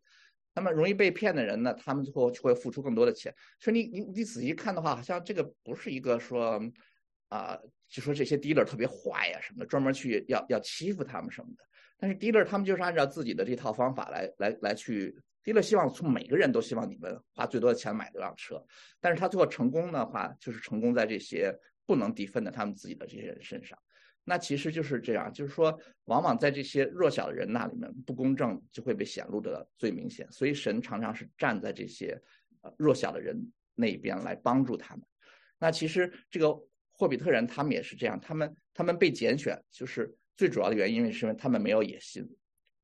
[0.55, 3.35] 那么容易被骗的人呢，他们最后就会付出更多的钱。
[3.59, 6.61] 所以你你你仔细看的话，好像这个不是一个说
[7.29, 11.65] 啊，就说这些 dealer 特别坏呀什么的，专门去要要欺负他们什么的。
[11.97, 15.17] 但是 dealer 他们就是按照自己的这套方法来来来去。
[15.43, 18.63] ，dealer 希望从每个人都希望你们花最多的钱买这辆车，
[19.01, 21.51] 但是他最后成功的话，就是成功在这些
[21.87, 23.79] 不能抵分的他们自己的这些人身上。
[24.25, 30.31] 那其实就是这样，就是说，往往在这些弱小的人那里面，不公正就会被显露的最明显。
[30.31, 32.21] 所以神常常是站在这些
[32.63, 33.37] 呃弱小的人
[33.75, 35.05] 那一边来帮助他们。
[35.59, 36.55] 那其实这个
[36.93, 42.29] 霍比特人他们也是这样，他们他们被拣选，就是最主要的原因是因为他们没有野心，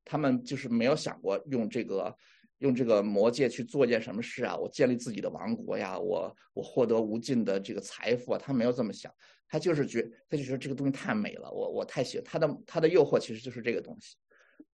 [0.04, 2.16] 他们就是没有想过用这个。
[2.60, 4.56] 用这个魔戒去做件什么事啊？
[4.56, 8.40] 我建立自己的王国呀，我我获得无尽的这个财富啊？
[8.42, 9.12] 他没有这么想，
[9.48, 14.16] 他就是觉，他就觉得这个东西太美了，我我太喜欢他的他的诱惑其实就是这个东西，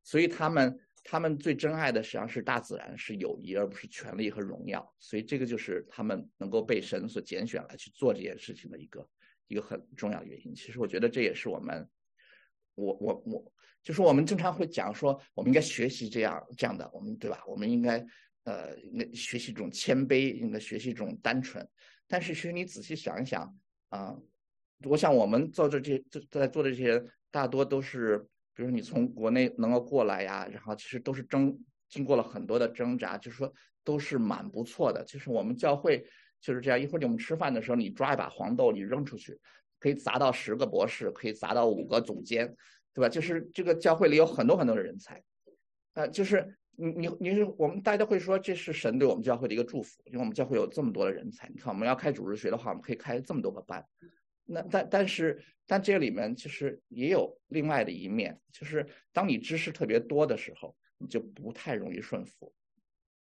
[0.02, 4.94] 所以他们他们最珍爱的实际上是大自然，是友谊，而不是权力和荣耀。
[4.98, 9.08] 所以这个就是他们能够被神所拣选来去做这件事情的一个
[9.48, 10.54] 一个很重要的原因。
[10.54, 11.88] 其实我觉得这也是我们，
[12.74, 13.52] 我我我。
[13.82, 17.42] 就是我们经常会讲说，我们应该学习这样这样的，我们对吧？
[17.48, 17.98] 我们应该
[18.44, 18.76] 呃，
[19.12, 21.68] 学习一种谦卑，应该学习一种单纯。
[22.06, 23.52] 但是其实你仔细想一想
[23.88, 24.16] 啊，
[24.84, 28.18] 我想我们做的这这在做的这些，大多都是，
[28.54, 33.52] 比如你从国内能够过来呀，然后其实都是挣经过了很多的挣扎，就是说
[33.84, 35.04] 都是蛮不错的。
[35.04, 36.04] 就是我们教会
[36.40, 39.38] 就是这样，一会儿你们吃饭的时候，你抓一把黄豆，你扔出去，
[39.78, 42.54] 可以砸到十个博士，可以砸到五个总监。
[42.94, 43.08] 对吧？
[43.08, 45.22] 就是这个教会里有很多很多的人才，
[45.94, 51.48] 呃，就是你你你是我们大家会说这是神对我们教会的一个祝福，因为我们教会有这么多的人才。
[51.48, 53.82] 你看，我们要开主日学的话，我们可以开这么多个班。
[54.44, 62.52] 那但但是但这里面其实也有另外的一面，就是当你知识特别多的时候，你就不太容易顺服。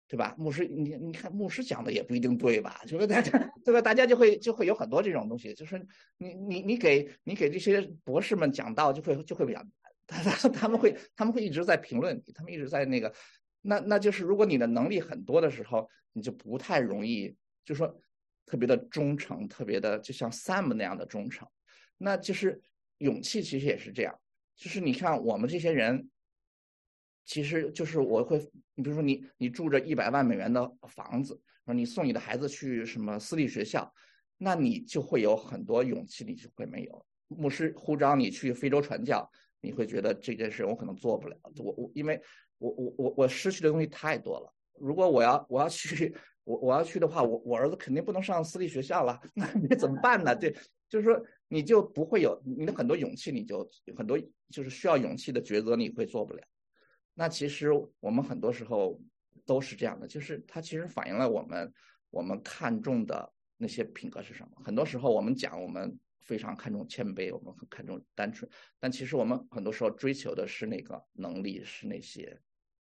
[0.06, 0.34] 对吧？
[0.38, 2.78] 牧师，你你看，牧师讲的也不一定对吧？
[2.86, 3.80] 就是大家，对吧？
[3.80, 5.84] 大家就会就会有很多这种东西，就是
[6.18, 9.64] 你你你给你给这些博士们讲道，就会就会比较，
[10.06, 13.12] 他他他们会他们会一直在评论你，他们一直在那个，
[13.62, 17.98] 那那就是如果你的能力很多的时候，你就不太容易，就说
[18.46, 21.48] 特别的忠诚，特别的就像 Sam 那样的忠诚，
[21.98, 22.60] 那就是
[22.98, 24.18] 勇气其实也是这样，
[24.56, 26.08] 就是你看我们这些人。
[27.26, 28.36] 其实就是我会，
[28.74, 33.90] 你比如说你你住着一百万美元的房子，你送你的孩子去什么私立学校，
[34.36, 37.06] 那你就会有很多勇气，你就会没有。
[37.28, 39.26] 牧师呼召你去非洲传教，
[39.62, 41.36] 你会觉得这件事我可能做不了。
[41.56, 42.20] 我我因为
[42.58, 44.54] 我我我我失去的东西太多了。
[44.78, 50.34] 如果我要我要去我我要去的话，我我儿子肯定不能上私立学校了， 那你怎么办呢？
[50.36, 50.54] 对，
[50.88, 54.18] 就是说你就不会有你的很多勇气，你就很多
[54.50, 56.42] 就是需要勇气的抉择，你会做不了。
[57.14, 59.00] 那其实我们很多时候
[59.46, 61.72] 都是这样的，就是它其实反映了我们
[62.10, 64.62] 我们看重的那些品格是什么。
[64.62, 72.38] 很多时候我们讲我们非常看重谦卑，我们很看重单纯，但其实我们很多时候追求的是那个能力，是那些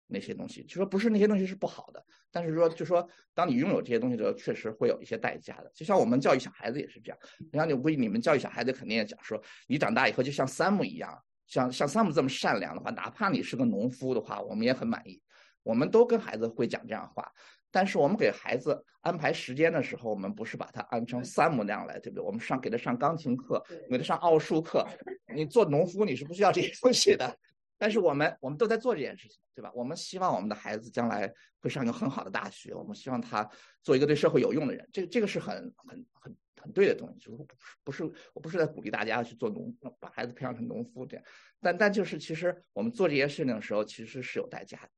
[0.06, 5.70] 那些东西，就说不是那些东西是不好的，但是说就说当你拥有这些东西的时候，确实会有一些代价的。
[5.74, 7.18] 就像我们教育小孩子也是这样，
[7.52, 15.20] 你看你估计你们教育小孩子肯定也讲说，你长大以后就像山姆一样，像像山姆这么善良的话，哪怕你是个农夫的话，我们也很满意。
[15.62, 17.26] 我们都跟孩子会讲这样话，
[17.70, 22.22] 但是我们给孩子安排时间的时候，我们不是把他安成山姆那样来，对不对？
[22.22, 24.86] 我们上给他上钢琴课，给他上奥数课，
[25.34, 27.34] 你做农夫你是不需要这些东西的。
[27.76, 29.70] 但是我们我们都在做这件事情，对吧？
[29.74, 33.48] 我们希望我们的孩子将来会上一个很好的大学，我们希望他
[33.82, 34.88] 做一个对社会有用的人。
[34.92, 41.24] 这这个是很很很很对的东西，就是不是不是我不是在鼓励大家去做农，把孩子培养成农夫这样。
[41.60, 44.90] 但但就是其实我们做这些事情的时候，其实是有代价的。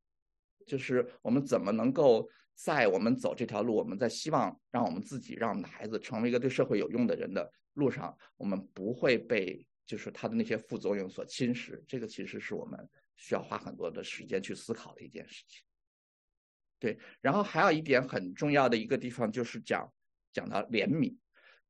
[0.66, 9.66] 就是我们怎么能够在我们走这条路，我们在希望让我们自己让我们的孩子成为一个对社会有用的人的路上，我们不会被。
[9.86, 15.62] 就是它的那些副作用所侵蚀，这个其实是我们需要花很多的时间去思考的一件事情。
[16.80, 19.90] 对，然后还有一点很重要的一个地方就是讲
[20.32, 21.16] 讲到怜悯。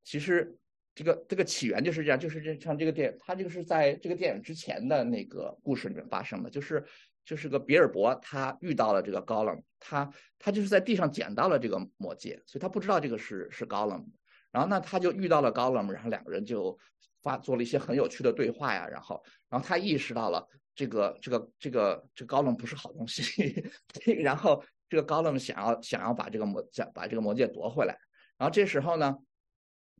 [0.03, 0.57] 其实
[0.95, 6.83] 这个这个起源就是这样，就是这像这个电影，它这个是在这个电影之前的那个故事里面发生的，就是
[7.23, 14.05] 就是个比尔博他遇到了这个高冷，他他就是在地上捡到了这个魔戒，所以他不知道这个是是高冷，
[14.51, 16.77] 然后呢他就遇到了高冷，然后两个人就。
[17.21, 23.63] 发做了一些很有趣的对话呀，然后，然后他意识到了这个这个这个这个高冷不是好东西，
[24.21, 27.97] 然后这个高冷想要想要把这个魔想把这个魔戒夺回来，
[28.37, 29.17] 然后这时候呢，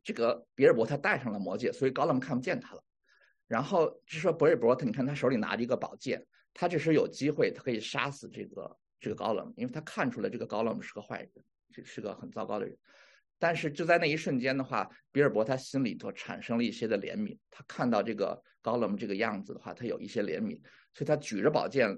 [0.02, 2.82] 这个比尔博他戴上了魔戒，所以高冷看不见他了，
[3.46, 11.30] 然后就说比尔博他你看他手里拿着一个宝剑，他这时候有机会他可以杀死这个这个高冷，因为他看出来这个高冷是个坏人，
[11.72, 12.76] 是是个很糟糕的人。
[13.38, 17.38] 但是就在那一瞬间的话，比尔博他心里头产生了一些的怜悯。
[17.50, 20.60] 他看到这个高冷这个样子的话，他有一些怜悯，
[20.92, 21.96] 所以他举着宝剑，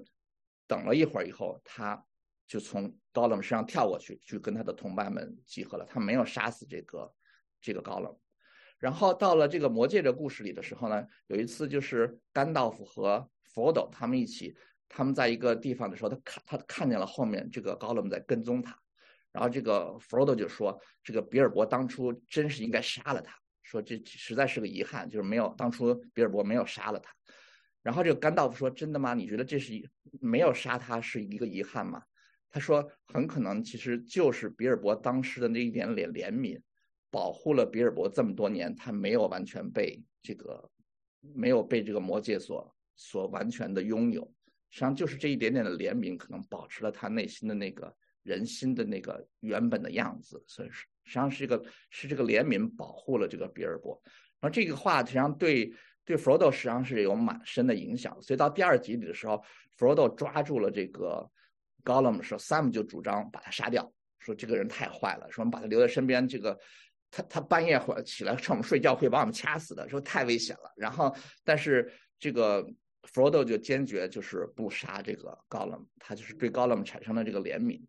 [0.67, 2.05] 等了一会儿以后，他
[2.47, 5.85] 就从高冷身上跳过去，去跟他的同伴们集合了。
[5.85, 7.13] 他没有杀死这个
[7.59, 8.15] 这个高冷。
[8.77, 14.55] 然后到了这个魔戒的故事里的时候呢，有一次就是甘道夫和佛斗他们一起，
[14.89, 18.77] 他们在一个地方的时候，他看他看见了后面这个高冷在跟踪他。
[19.31, 27.13] 然后这个弗罗多就说：“这个比尔博当初真是应该杀了他，说这实在是个遗憾，就是没有当初比尔博没有杀了他。”
[27.81, 29.13] 然后这个甘道夫说：“真的吗？
[29.13, 29.87] 你觉得这是一
[30.19, 32.03] 没有杀他是一个遗憾吗？”
[32.51, 36.59] 他说：“很可能其实就是比尔博当时的那一点点怜悯，
[37.09, 40.69] 保护了比尔博这么多年，他没有完全被这个
[41.33, 44.21] 没有被这个魔戒所所完全的拥有。
[44.69, 53.99] 实际上就是这一点点的怜悯，可能保持了他内心的那个。”人心的那个原本的样子，所以是实际上是一个是这个怜悯保护了这个比尔博，
[54.39, 55.73] 然后这个话实际上对
[56.05, 59.43] 对弗罗多实际上是有蛮深的影响，所以到第二集里的时候，
[59.77, 61.29] 弗罗多抓住了这个
[61.83, 66.59] 高勒姆说，Sam 就主张把他杀掉，说这个人太坏了，说我们把他留在身边，这个
[67.09, 70.71] 他他半夜会起来趁我们睡觉会把我们掐死的，说太危险了。
[70.75, 72.63] 然后但是这个
[73.03, 77.81] 弗罗多就坚决就是不杀这个高勒姆，他就是对高勒姆产生了这个怜悯。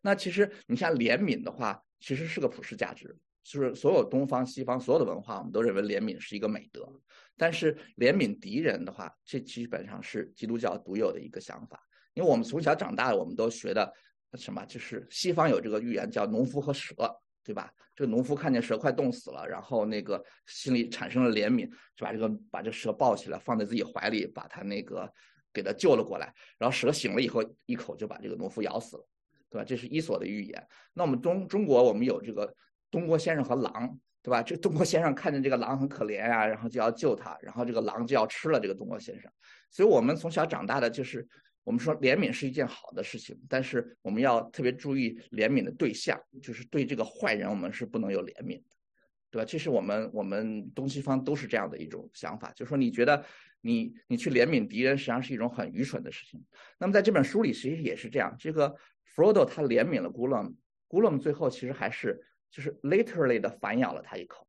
[0.00, 6.88] 那其实你像怜悯的话，其实是个普世价值，就是所有东方、西方所有的文化，我们都认为怜悯是一个美德。
[7.36, 11.82] 但是怜悯敌人的话，这基本上是基督教独有的一个想法。
[12.14, 13.92] 因为我们从小长大，我们都学的
[14.34, 14.64] 什么？
[14.66, 16.94] 就是西方有这个寓言叫农夫和蛇，
[17.44, 17.72] 对吧？
[17.94, 25.10] 这个农夫看见蛇快冻死了，然后那个心里产生了怜悯，就把这个把这蛇抱起来放在自己怀里，把他那个
[25.52, 26.34] 给他救了过来。
[26.58, 29.06] 然后蛇醒了以后，一口就把这个农夫咬死了。
[29.50, 29.64] 对吧？
[29.64, 30.66] 这是伊索的寓言。
[30.94, 32.54] 那我们中中国，我们有这个
[32.90, 34.42] 东郭先生和狼，对吧？
[34.42, 39.30] 这东郭先生看见这个狼很可怜呀，然后就要救他，然后这个狼就要吃了这个东郭先生。
[39.70, 41.26] 所以我们从小长大的就是，
[41.64, 48.76] 我们说怜悯是一件好的事情，但是我们要特别注意怜悯的对象，就是对这个坏人，我们是不能有怜悯的，
[49.30, 49.44] 对吧？
[49.44, 53.24] 这是我们我们东西方都是这样的一种想法，就是说你觉得
[53.60, 56.44] 你你去怜悯敌人，实际上是一种很愚蠢的事情。
[56.78, 58.74] 那么在这本书里，其实也是这样，这个。
[59.14, 60.54] 弗罗多他怜悯了古勒姆，
[60.86, 64.46] 古勒姆最后其实还是就是 literally 的反咬了他一口，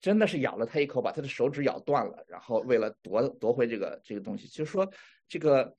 [0.00, 4.88] 真的是咬了他一口，把他的手指咬断了，然后为了夺夺回这个这个东西，就是说
[5.28, 5.76] 这个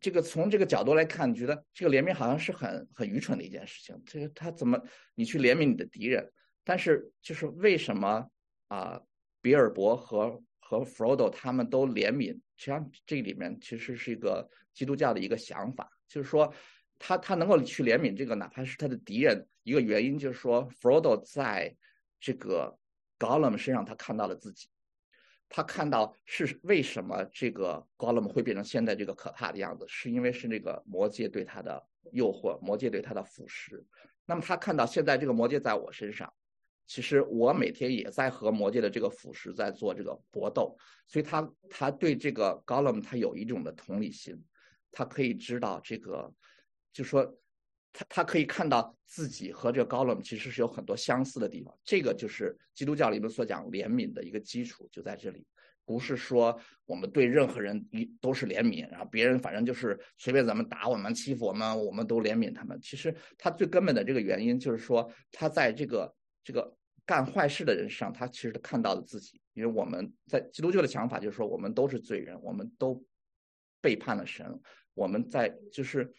[0.00, 4.02] 这个从这个角度来看，你觉得这个怜悯好像是很很愚蠢的一件事情。
[4.06, 4.80] 这个他怎么
[5.14, 6.32] 你去怜悯你的敌人？
[6.64, 8.30] 但是就是为什么
[8.68, 9.00] 啊？
[9.42, 16.52] 比尔博和和 Frodo 他们都怜悯，实际上这里面其实是一个基督教的一个想法，就是说。
[16.98, 21.76] 他他能够去怜悯这个，哪怕是他的敌人，一个原因就是说，，Frodo 在
[22.20, 22.78] 这个
[23.18, 24.68] 高勒姆身上他看到了自己。
[25.48, 31.80] 他看到是为什么这个高勒姆会变成现在这个可怕的样子，是因为是那个魔界对他的
[32.10, 33.80] 诱惑，魔界对他的腐蚀。
[34.24, 36.32] 那么他看到现在这个魔界在我身上，
[36.88, 40.76] 其实我每天也在和魔界的这个腐蚀在做这个搏斗，
[41.06, 44.36] 所以他他对这个高勒姆他有一种的同理心，
[44.90, 46.28] 他可以知道这个，
[46.96, 47.22] 就说
[47.92, 55.46] 他他可以看到自己和这个高勒其实是有很多相似的地方，这个就是基督教里面所讲怜悯的一个基础就在这里。
[55.84, 62.80] 不是说我们对任何人一都是怜悯，然后别人反正就是随便怎么打我们、欺负我们，我们都怜悯他们。
[62.80, 66.74] 其实他最根本的这个原因就是说，他在这个这个
[67.04, 69.38] 干坏事的人身上，他其实看到了自己。
[69.52, 73.00] 因为我们在基督教的想法就是说，我们都是罪人，我们都
[73.80, 74.60] 背叛了神。
[74.92, 76.10] 我们在就是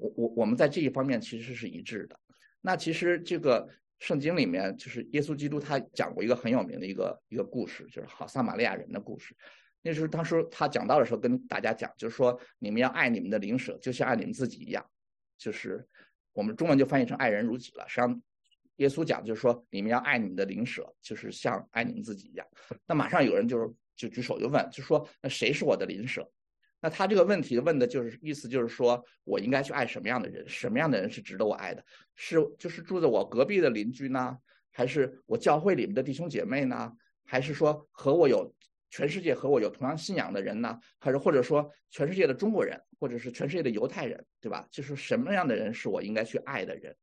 [0.00, 2.18] 我我我们在这一方面其实是一致的。
[2.60, 3.68] 那其实这个。
[4.00, 9.36] 圣经里面就是耶稣基督他讲过一个很有名的一个一个故事，就是好撒玛利亚人的故事。
[9.82, 14.82] 那时候当时他讲到的时候，跟大家讲，就是说你们要爱你们的邻舍，就像爱你们自己一样。
[15.36, 15.86] 就是
[16.32, 17.84] 我们中文就翻译成爱人如己了。
[17.86, 18.22] 实际上，
[18.76, 22.46] 耶稣讲就是说你们要爱你们的邻舍，就是像爱你们自己一样。
[22.86, 26.26] 那马上有人就是就举手就问，就说那谁是我的邻舍？
[26.80, 30.48] 那他这个问题问的就是意思就是说我应该去爱什么样的人？
[30.48, 31.84] 什么样的人是值得我爱的？
[32.14, 34.38] 是就是住在我隔壁的邻居呢，
[34.72, 36.92] 还是我教会里面的弟兄姐妹呢？
[37.24, 38.52] 还是说和我有
[38.88, 40.78] 全世界和我有同样信仰的人呢？
[40.98, 44.66] 还是或者说全世界的中国人，或者是全世界的犹太人，对吧？
[44.70, 46.96] 就是什么样的人是我应该去爱的人？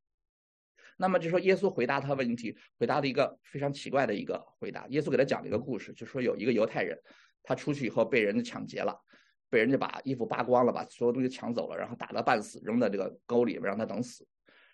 [0.98, 4.88] 那么就说耶稣回答他问题，回答了一个非常奇怪的一个回答。
[4.88, 6.98] 耶稣给他讲了一个故事，就说有一个犹太人，
[7.44, 9.00] 他出去以后被人抢劫了。
[9.50, 14.28] 被人家把衣服扒光了，把所有东西抢走了，然后打得半死，扔在这个沟里边让他等死。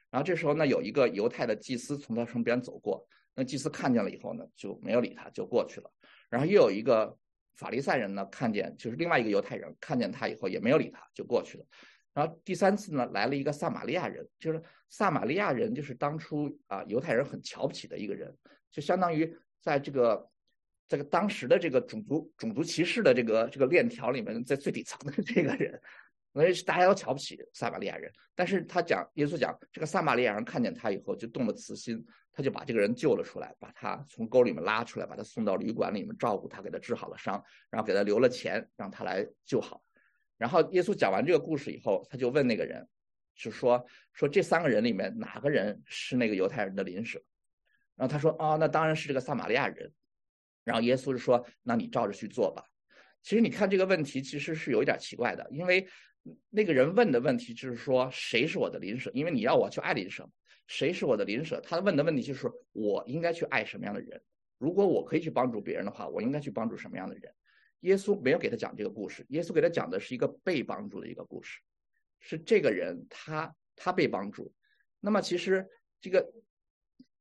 [0.09, 3.05] 然后这时候呢，有一个犹太的祭司从他身边走过，
[3.36, 5.89] 那祭司看见了以后呢，就没有理他，就过去了。
[6.30, 7.15] 然后又有一个
[7.55, 11.65] 法利赛人呢，看见就是另外一个犹太人看见他以后也没有理他，就过去了。
[12.13, 18.36] 然后第三次呢，来了一个撒玛利亚人，就是撒玛利亚人就是当初啊犹太人很瞧不起的一个人，
[18.71, 20.30] 就相当于在这个。
[20.93, 25.81] 这个当时的这个种族种族歧视的这个这个链条里面，在最底层的这个人，
[26.33, 28.13] 所以大家都瞧不起撒玛利亚人。
[28.35, 39.81] 但是他讲，耶稣讲，这个撒玛利亚人看见他以后就动了慈心，他就把这个人救了出来，把他从沟里面拉出来，把他送到旅馆里面照顾他，给他治好了伤，然后给他留了钱，让他来救好。
[40.37, 42.87] 然后耶稣讲完这个故事以后，他就问那个人，
[43.35, 43.83] 就说
[44.13, 47.19] 说这三个人里面哪个人是那个犹太人的邻舍？
[47.95, 49.91] 然后他说哦，那当然是这个撒玛利亚人。
[50.64, 52.64] 然后耶稣就说：“那你照着去做吧。”
[53.22, 55.88] 其实你看这个问题其实是有一点奇怪的，因为
[56.49, 59.09] 那个人问的问题就是说谁是我的邻舍？
[59.14, 60.30] 因为你要我去爱邻舍，
[60.68, 61.61] 谁是我的邻舍？
[61.61, 64.22] 他问的问题就是我应该去爱什么样的人？
[64.57, 67.34] 如果我可以去帮助别人的话，我应该去帮助什么样的人？
[67.82, 71.59] 耶稣没有给他讲这个故事，耶稣给他讲的是一个被帮助的一个故事，
[72.20, 74.53] 是这个人他他被帮助。
[74.99, 75.68] 那么其实
[76.01, 76.34] 这个。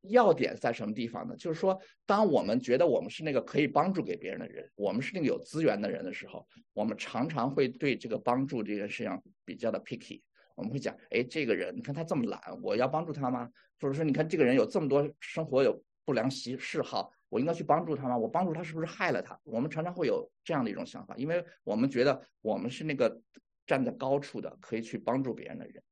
[0.03, 1.37] 要点在什么地方呢？
[1.37, 10.21] 就是说，当我们觉得我们是那个可以帮助给别人的人，我们是那个有资源的人的时候，我们常常会对这个帮助这件事情比较的 picky。
[10.57, 13.49] 我们会讲，哎，这个人，你看他这么懒，我要帮助他吗？
[13.81, 18.19] 或者说，你看这个人有这么多生活有不良习嗜好，我应该去帮助他吗？
[18.19, 19.39] 我帮助他是不是害了他？
[19.45, 23.21] 我们常常会有这样的一种想法，因为我们觉得我们是那个
[23.67, 25.83] 站在高处的，可以去帮助别人的人。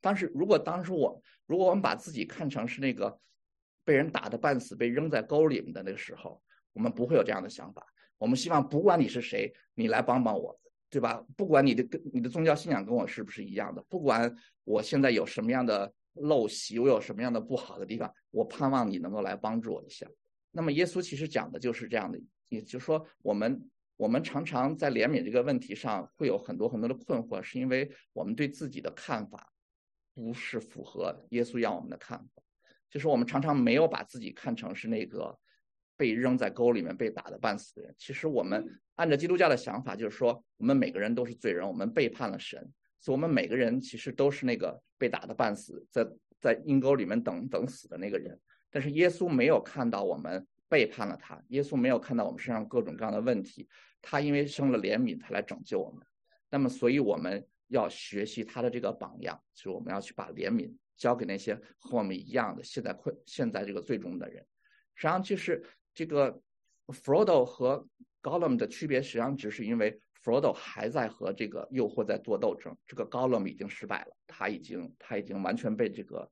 [0.00, 3.16] 但是如果当时我，如果我们把自己看成是那个。
[3.84, 7.86] 被人打的半死，被扔在沟里面的那个时候，我们不会有这样的想法。
[8.18, 10.56] 我们希望，不管你是谁，你来帮帮我，
[10.88, 11.24] 对吧？
[11.36, 14.32] 不管你的跟你的宗教信仰跟我是不是一样的，不管
[14.64, 20.06] 我现在有什么样的陋习，我有什么样的不好的地方，我盼望你能够来帮助我一下。
[20.52, 29.52] 那么，耶稣其实讲的就是这样的，也就是说，我们我们常常在怜悯这个问题上会有很多很多的困惑，是因为我们对自己的看法
[30.14, 32.42] 不是符合耶稣要我们的看法。
[32.92, 35.36] 就是我们常常没有把自己看成是那个
[35.96, 37.94] 被扔在沟里面被打的半死的人。
[37.96, 42.60] 其实我们按照基督教的想法，就是说我们每个人都是罪人，我们背叛了神，
[43.00, 46.06] 所以我们每个人其实都是那个被打的半死，在
[46.38, 48.38] 在阴沟里面等等死的那个人。
[48.70, 53.66] 但是耶稣没有看到我们背叛了他，耶稣没有看到我们身上各种各样的问题，
[54.02, 56.06] 他因为生了怜悯，他来拯救我们。
[56.50, 60.70] 那么，所以我们要学习他的这个榜样，就是我们要去把怜悯。
[60.96, 64.46] 交给那些和我们一样的现在困现在这个最终的人，
[64.94, 65.64] 实际上就是
[65.94, 66.40] 这个
[66.86, 67.86] Frodo 和
[68.22, 76.30] Gollum 的区别，实际上只是因为 Frodo 还在和这个诱惑在做斗争，这个 Gollum 已经失败了，他已经他已经完全被这个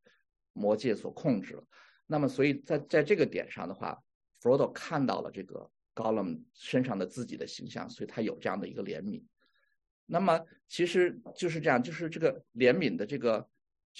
[0.52, 1.64] 魔界所控制了。
[2.06, 3.98] 那么，所以在在这个点上的话
[4.40, 9.22] ，Frodo 看到了这个高冷身上的自己的形象，所以他有这样的一个怜悯。
[10.06, 13.48] 那么其实就是这样，就是这个怜悯的这个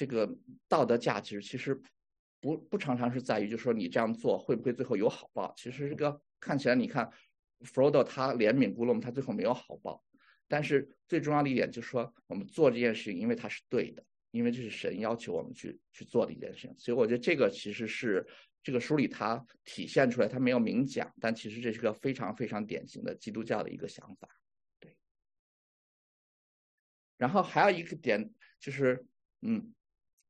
[0.01, 0.35] 这个
[0.67, 1.79] 道德价值，其实
[2.41, 5.53] 不不常常是在于，就是说你这样做会不会最后有好报。
[5.59, 7.11] 其实这个看起来，你看
[7.61, 10.03] 弗罗多他怜悯古龙，他最后没有好报。
[10.49, 16.75] 但是最重要的一点就是说，我们做这件事情，因为它是对的，因为这是神要求我们去去做的一件事情。
[16.79, 18.27] 所以我觉得这个其实是
[18.63, 24.27] 这个书里它体现出来，它没有明讲，但其实这是个非常非常典型的基督教的一个想法。
[24.81, 24.97] 对
[27.19, 29.07] 然后还有一个点就是，
[29.43, 29.75] 嗯，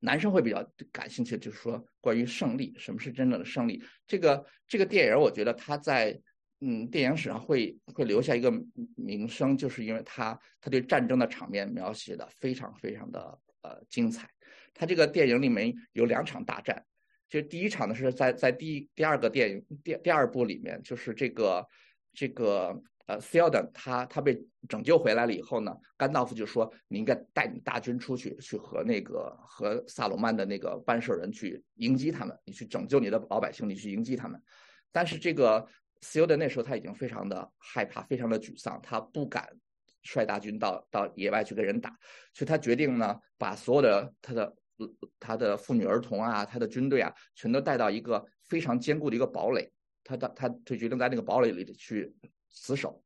[0.00, 3.82] 男生会比较感兴趣，就是说关于胜利，什么是真正的胜利？
[4.06, 6.20] 这个这个电影，我觉得他在
[6.60, 8.50] 嗯电影史上会会留下一个
[8.96, 14.28] 名声，就是因为他他对战争的场面描写的非常非常的呃精彩。
[14.74, 16.84] 他这个电影里面有两场大战，
[17.28, 21.66] 就第一场呢是在在第第二个电影第第二部里面，就是这个
[22.14, 22.82] 这个。
[23.10, 34.40] 呃 s e l d o n 他他被拯救回来了以后呢，甘道夫就说：“你应该带你大军出去，去和那个和萨鲁曼的那个办事人去迎击他们，你去拯救你的老百姓，你去迎击他们。”
[34.92, 35.66] 但是这个
[36.02, 39.48] s e l d o n 那时候他已经非常的害怕，非常的沮丧，他不敢
[40.02, 41.90] 率大军到到野外去跟人打，
[42.32, 44.54] 所以他决定呢，把所有的他的
[45.18, 49.68] 他的妇女儿童啊，他的军队啊，全都带到一个非常坚固的一个堡垒，
[50.04, 52.14] 他他他就决定在那个堡垒里去。
[52.50, 53.02] 死守，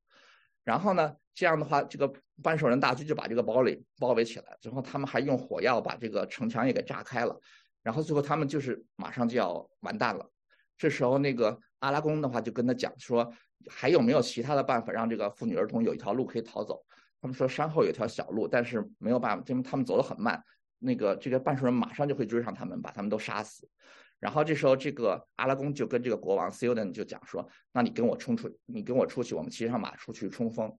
[0.65, 7.39] 然后呢，这样的话，这个半兽人大军就把这个堡垒包围起来，之后他们还用火药把这个城墙也给炸开了，
[7.83, 10.31] 然后最后他们就是马上就要完蛋了。
[10.77, 13.33] 这时候那个阿拉贡的话就跟他讲说，
[13.69, 16.85] 还有没有其他的办法让这个妇女儿童有一条路可以逃走？
[17.21, 20.43] 他们说山后有条小路，但是没有办法，因为他们走得很慢，
[20.79, 23.69] 那个这个半兽人马上就会追上他们，把他们都杀死。
[24.25, 30.75] 然后这时候，这个阿拉贡就跟这个国王 s i l d e n 就讲说：“那你跟我冲出，你跟我出去，我们骑上马出去冲锋。”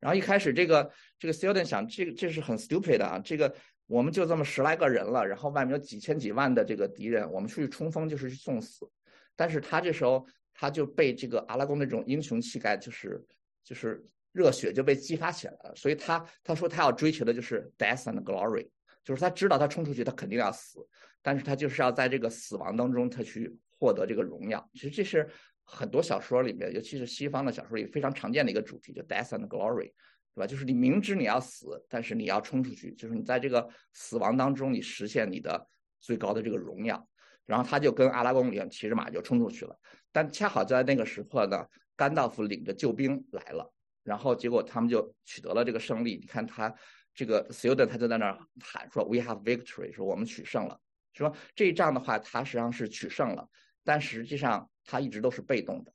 [0.00, 3.54] 然后一开始，这个这个 s i l d e n 想，这个这是很 stupid 的啊，这个
[3.88, 8.90] 我们就这么十来个人了，然后外面有几千几万的这个敌人，我们出去冲锋就是去送死。
[9.36, 13.22] 但是他这时候他就被这个阿拉贡那种英雄气概，就是
[13.62, 18.66] 就是热血就被激发起来了，所以他他说他要追求的就是 death and glory。
[19.04, 20.86] 就是他知道他冲出去，他肯定要死，
[21.22, 24.68] 但是他就是要在这个死亡当中，他去获得这个荣耀。
[24.74, 25.28] 其实这是
[25.64, 29.92] 很多小说里面，尤其是西方的小说里非常常见的一个主题，就 death and glory，
[30.34, 30.46] 对吧？
[30.46, 35.66] 就是你明知你要死，但是你要冲出去，就是你在这个死亡当中，你实现你的
[36.00, 37.08] 最高的这个荣耀。
[37.46, 39.74] 然后他就跟阿拉贡一样骑着马就冲出去了，
[40.12, 43.72] 但恰好在那个时刻呢，甘道夫领着救兵来了，
[44.02, 46.16] 然后结果他们就取得了这个胜利。
[46.16, 46.74] 你看他。
[47.18, 50.80] 这个 s i l d e n 他就在那儿喊说：“We have victory，说我们取胜了。”
[51.12, 53.44] 说这一仗的话，他实际上是取胜了，
[53.82, 55.92] 但实际上他一直都是被动的，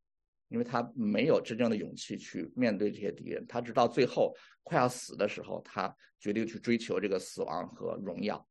[0.50, 3.46] 因为他没有真正的勇气去面对这些敌人。
[3.48, 8.46] 他直到最后快要死的时候，他决定去追求这个死亡和荣耀。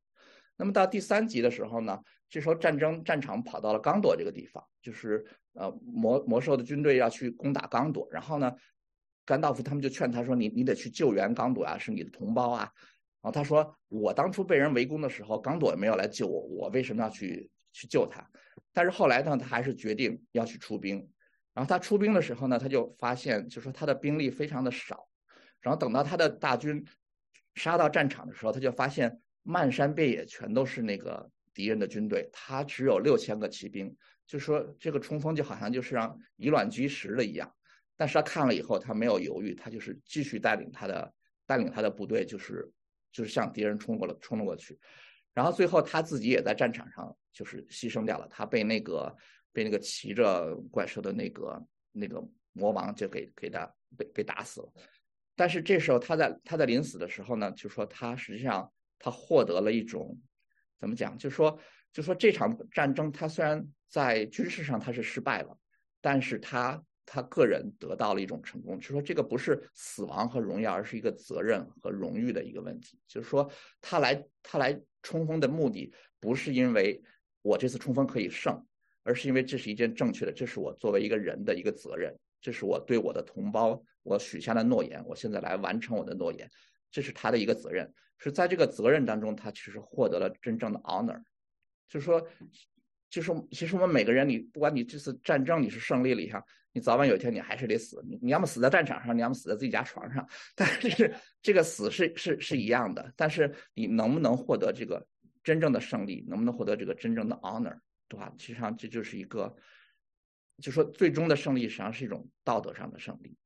[0.56, 1.98] 那么到第三集的时候呢，
[2.30, 8.50] 这时候战争战场跑到了刚朵这个地方，就是呃魔魔兽的军队要去攻打刚朵，然后呢。
[9.24, 12.70] 甘道夫他们就劝他说：“你你得去救援刚朵啊，是你的同胞啊。”
[13.22, 18.28] 然后他说：“我当初被人围攻的时候，刚朵也没有来救我，我为什么要去去救他？”
[18.72, 20.96] 但是后来呢，他还是决定要去出兵。
[21.54, 25.06] 然后他出兵的时候呢，他就发现，就说他的兵力非常的少。
[25.60, 26.84] 然后等到他的大军
[27.54, 33.94] 杀到战场的时候，他就发现漫山遍野全都是那个敌人的军队，他只有六千个骑兵。
[34.26, 37.54] 就说这个冲锋就好像就是让以卵击石了一样。
[37.96, 41.14] 但是他看了以后，他没有犹豫，他就是继续带领他的
[41.46, 42.68] 带领他的部队，就是
[43.12, 44.76] 就是向敌人冲过了冲了过去，
[45.34, 49.14] 然后最后他自己也在战场上就是牺牲掉了，他被那个
[49.52, 52.20] 被那个骑着怪兽的那个那个
[52.52, 54.72] 魔王就给给他被被打死了。
[55.36, 60.18] 但是这时候他在他在临死的时候呢，就说他实际上他获得了一种
[60.80, 61.56] 怎么讲，就说
[61.92, 65.56] 就说这场战争他虽然在军事上他是失败了，
[66.00, 66.82] 但是他。
[67.04, 72.98] 他个人得到了一种成功，就说这个不是死亡和荣耀，而是一个责任和荣誉的一个问题。
[73.06, 73.50] 就是说，
[73.80, 77.02] 他来他来冲锋的目的，不是因为
[77.42, 78.64] 我这次冲锋可以胜，
[79.02, 86.48] 而是因为这是一件正确的，这是我作为一个人的一个责任，这是我对我的同胞我许下的诺言，我现在来完成我的诺言，
[86.90, 87.92] 这是他的一个责任。
[88.18, 91.20] 是在这个责任当中，他其实获得了真正的 honor，
[91.88, 92.26] 就是说。
[93.10, 96.42] 就是，其实我们每个人，你不管你这次战争你是胜利了，哈，
[96.72, 98.02] 你早晚有一天你还是得死。
[98.08, 100.26] 你你要么死在战场上，你要么死在自己家床上。
[100.56, 103.12] 但是这个死是是是一样的。
[103.16, 105.06] 但是你能不能获得这个
[105.44, 108.32] 真正的胜利，能不能获得这个真正的 honor，对吧？
[108.38, 109.54] 实际上这就是一个
[110.58, 113.36] 就说最终的胜利实际上是一种道德上的胜利。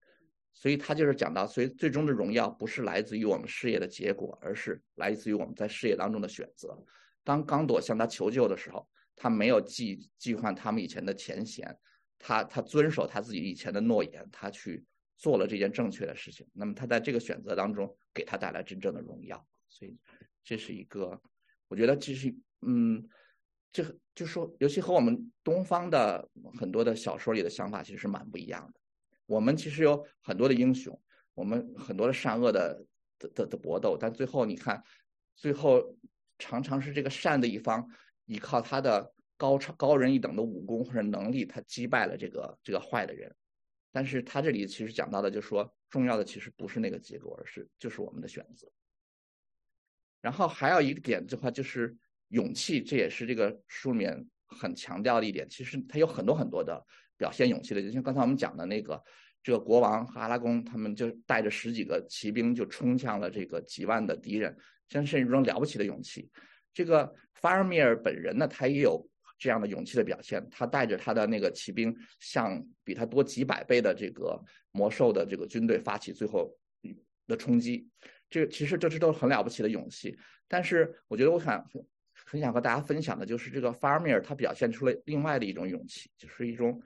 [0.58, 6.82] 所以他就是讲到，所以最终的荣耀不是来自于我们事业的结果，而是来自于我们在事业当中的选择。
[7.22, 11.76] 当刚朵向他求救的时候，他没有记记换他们以前的前嫌，
[12.18, 14.84] 他他遵守他自己以前的诺言，他去
[15.16, 16.46] 做了这件正确的事情。
[16.52, 19.46] 那么他在这个选择当中给他带来真正的荣耀。
[19.68, 19.96] 所以
[20.42, 21.20] 这是一个，
[21.68, 23.06] 我觉得这是嗯，
[23.72, 28.80] 这就说，尤其和我们东方的很多的小说里的想法其实是蛮不一样的。
[29.26, 30.98] 我们其实有很多的英雄，
[31.34, 32.86] 我们很多的善恶的
[33.18, 34.82] 的的的搏斗，但最后你看，
[35.34, 35.82] 最后
[36.38, 37.86] 常常是这个善的一方
[38.26, 43.34] 依靠他的高超高人一等的武功或者能力，他击败了这个这个坏的人。
[43.92, 48.66] 但是他这里其实讲到的，就是说重要的其实不是那个结果，而是就是我们的选择。
[50.20, 51.96] 然后还有一个点的话，就是
[52.28, 55.48] 勇气，这也是这个书里面很强调的一点。
[55.48, 56.84] 其实它有很多很多的。
[57.18, 59.02] 表现勇气的，就像刚才我们讲的那个，
[59.42, 64.54] 这个国王和阿拉贡，他们就带着十几个骑兵就冲向了这个几万的敌人，
[64.90, 66.30] 像是一种了不起的勇气。
[66.74, 69.02] 这个法尔米尔本人呢，他也有
[69.38, 76.54] 这样的勇气的表现，他带着他的那个骑兵，向比他多几百倍的这个魔兽的这个军队发起最后
[77.26, 77.88] 的冲击。
[78.28, 80.18] 这其实这是都是很了不起的勇气，
[80.48, 81.64] 但是我觉得我想
[82.12, 86.82] 很想和大家分享的就是这个法尔米尔他表现出了另外的一种勇气，就是一种。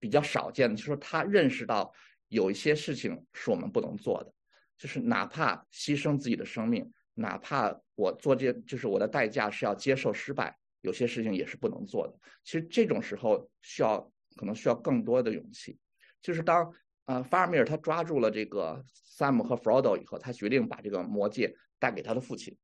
[0.00, 1.92] 比较少见的，就是他认识到
[2.28, 4.32] 有一些事情是我们不能做的，
[4.76, 12.18] 就是哪怕牺牲自己的生命，哪怕我做这，就是我的代价是要接受失败，有些事情也是不能做的。
[12.44, 14.00] 其实这种时候需要
[14.36, 15.78] 可能需要更多的勇气。
[16.22, 16.72] 就是当
[17.04, 18.84] 啊，法尔米尔他抓住了这个
[19.16, 22.56] Sam 和 Frodo 以后，他决定把这个魔戒带给他的父亲，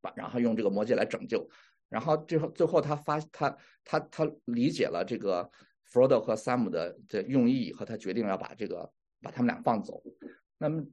[0.00, 1.48] 把然后用这个魔戒来拯救，
[1.88, 5.50] 然后最后最后他发他他他理解了这个。
[5.90, 10.02] Frodo 和 Sam 的的用意以后他决定要把这个把他们俩放走，
[10.58, 10.84] 那么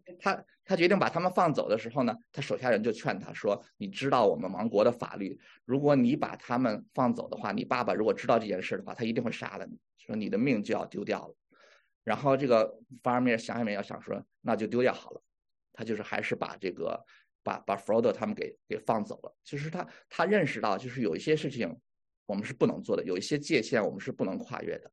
[0.20, 11.34] 他他决定把他们放走的时候呢，他手下人就劝他说：“你知道我们王国的法律，如果你把他们放走的话，你爸爸如果知道这件事的话，他一定会杀了你，说你的命就要丢掉了。”
[12.04, 15.22] 然后这个法尔米尔想也没有想说，那就丢掉好了，
[15.72, 17.04] 他就是还是把这个。
[17.44, 19.36] 把把 Frodo 他们给给放走了。
[19.42, 21.76] 其实他他认识到，就是有一些事情
[22.24, 24.88] 我们是不能做的，有一些界限我们是不能跨越的。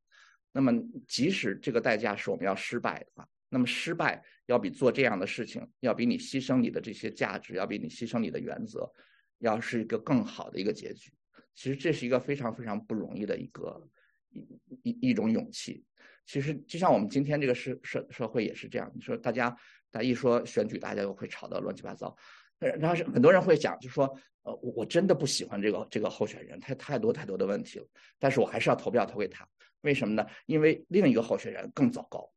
[0.50, 0.72] 那么
[1.06, 4.20] 即使这个代价是我们要失败的话，那么失败
[4.50, 8.90] 要比做这样的事情，要比你牺牲你的这些价值，要比你牺牲你的原则，
[9.38, 11.12] 要是一个更好的一个结局。
[11.54, 13.88] 其实这是一个非常非常不容易的一个
[14.32, 14.40] 一
[14.82, 15.84] 一一种勇气。
[16.26, 19.50] 其实就像我们今天这个社社社会也是这样，你说大家
[19.90, 22.16] 大家一说选举，大家又会吵得乱七八糟。
[22.58, 24.04] 然后是很多人会讲，就说，
[24.42, 27.86] 呃，我我真的不喜欢这个这个候选人，他太多太多的问题了，
[28.18, 29.48] 但是我还是要投票投给他，
[29.80, 30.26] 为什么呢？
[30.44, 32.30] 因为另一个候选人更糟糕，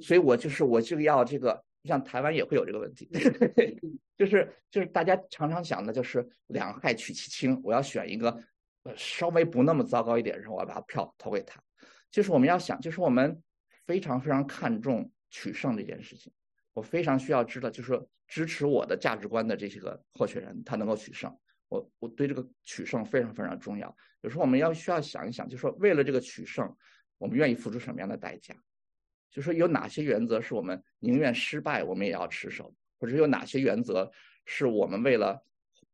[0.00, 3.08] 所以我就是我就要这个，像台湾也会有这个问题，
[4.16, 8.30] 就是就是大家常常想的就是两害取其轻，我要选一个，
[8.84, 11.62] 呃，稍微不那么糟糕一点，然后我要把票投给他，
[12.10, 13.42] 就是我们要想，就是我们
[13.86, 16.32] 非常非常看重取胜这件事情。
[16.72, 21.34] 我非常需要知道，就是说支持我的价值观的这些个候选人，他能够取胜。
[21.68, 23.96] 我我对这个取胜非常非常重要。
[24.20, 26.76] 有时候我们要需要想一想，就是说为了这个取胜，
[27.18, 28.54] 我们愿意付出什么样的代价？
[29.36, 34.10] 就说有哪些原则是我们宁愿失败，我们也要持守，或者有哪些原则
[34.46, 35.44] 是我们为了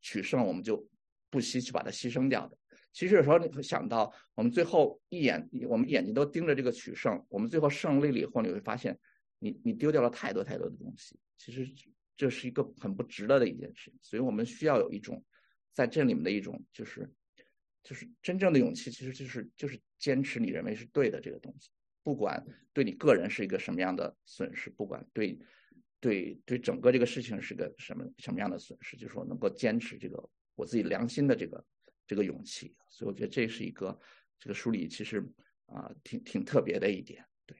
[0.01, 0.88] 取胜，我们就
[1.28, 2.57] 不惜去把它牺牲掉的？
[2.93, 8.97] 其实有时候你会想到，我们最后一眼，我们眼睛都盯着这个取胜，我们最后胜利了以后，你会发现。
[9.45, 11.68] 你你丢掉了太多太多的东西，其实
[12.16, 15.20] 这是一个很不值得的一件事，所以我们需要有一种
[15.72, 17.12] 在这里面的一种就是
[17.82, 21.70] 就是真正的勇气，其实就是就是坚持你认为是对的这个东西，
[22.03, 25.39] 不管对你个人是一个什么样的损失，不管对
[26.01, 30.23] 对对整个这个事情是个什么什么样的损失，就是说能够坚持这个
[30.55, 31.65] 我自己良心的这个
[32.07, 33.99] 这个勇气，所以我觉得这是一个
[34.39, 35.25] 这个书里其实
[35.67, 37.25] 啊挺挺特别的一点。
[37.47, 37.57] 对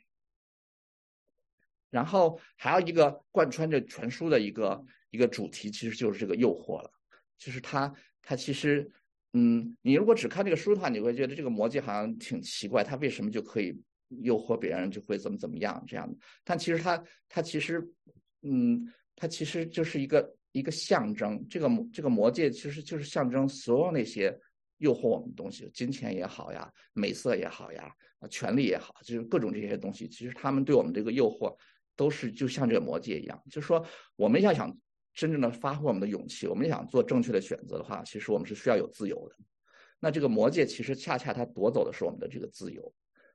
[1.91, 6.91] 然后还有一个贯穿着全书的一个一个主题，其实就是这个诱惑了。
[7.39, 8.91] 就是他他其实，
[9.33, 13.77] 嗯，你如果只看这个书的话，你会觉得这个魔戒好像挺奇怪，他为什么就可以
[14.21, 16.17] 诱惑别人，就会怎么怎么样这样的？
[16.45, 17.83] 但其实他他其实，
[18.43, 18.87] 嗯，
[19.17, 21.45] 他其实就是一个一个象征。
[21.49, 24.39] 这个这个魔戒其实就是象征所有那些
[24.79, 31.57] 诱惑我们的东西，金钱也好呀，美色也好呀，啊，权力也好，就是各种这些东西，其实他们对我们这个诱惑。
[31.95, 33.85] 都是就像这个魔戒一样，就是说，
[34.17, 34.75] 我们要想
[35.13, 39.37] 真正的发挥我们的勇气，我们想做正确的选择的话，其实我们是需要有自由的。
[40.01, 42.93] 那这个魔戒其实恰恰它夺走的是我们的这个自由，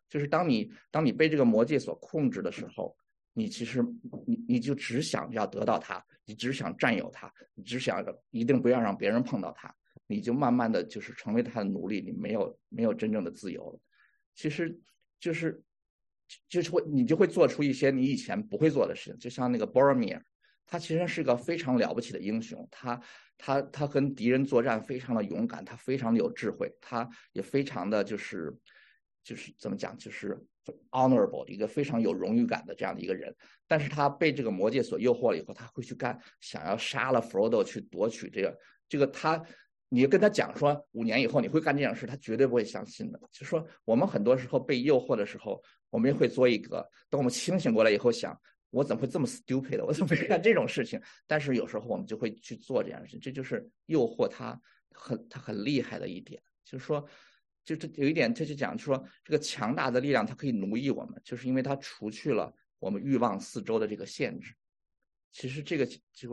[0.10, 2.96] 就是当你当你被这个魔戒所控制的时候，
[3.34, 3.84] 你其实
[4.26, 9.74] 你你就只想要得到它，你只想占有它，你只想一定不要让别人碰到它，
[10.08, 13.80] 你就慢慢的就是成为他的奴隶，你没有没有真正的自由了。
[14.34, 14.80] 其实
[15.20, 15.62] 就是
[16.48, 20.22] 就是会你就会做出一些你以前不会做的事情，就像那个 Boromir。
[20.70, 23.02] 他其实是个非常了不起的英雄，他
[23.38, 28.54] 他他跟敌人作战非常的勇敢，他非常的有智慧，他也非常的就是
[29.28, 30.42] 就是怎么讲，就是
[30.92, 33.36] honorable 一个非常有荣誉感的这样的一个人。
[33.68, 38.58] 但是他被这个魔戒所诱惑了以后，他会去干，想要杀了 Frodo 去夺取这个
[38.88, 39.44] 这个他，
[39.90, 43.20] 你跟他讲说五年以后你会干这件事，他绝对不会相信的。
[43.32, 48.40] 就说我们很多时候被诱惑的时候，我们也会做一个，等我们清醒过来以后想。
[48.70, 49.78] 我怎么会这么 stupid？
[49.78, 51.02] 的我怎么会干这种事情？
[51.26, 54.60] 但是有时候我们就会去做这样的事，这就是诱惑他
[54.92, 57.08] 很他很厉害的一点，就是说，
[57.68, 62.50] 就这有一点，他就讲就说，这个强大的力量它可以奴役我们，就是因为它除去了
[62.80, 64.56] 我们欲望四周的这个限制。
[65.34, 66.32] 其实这个就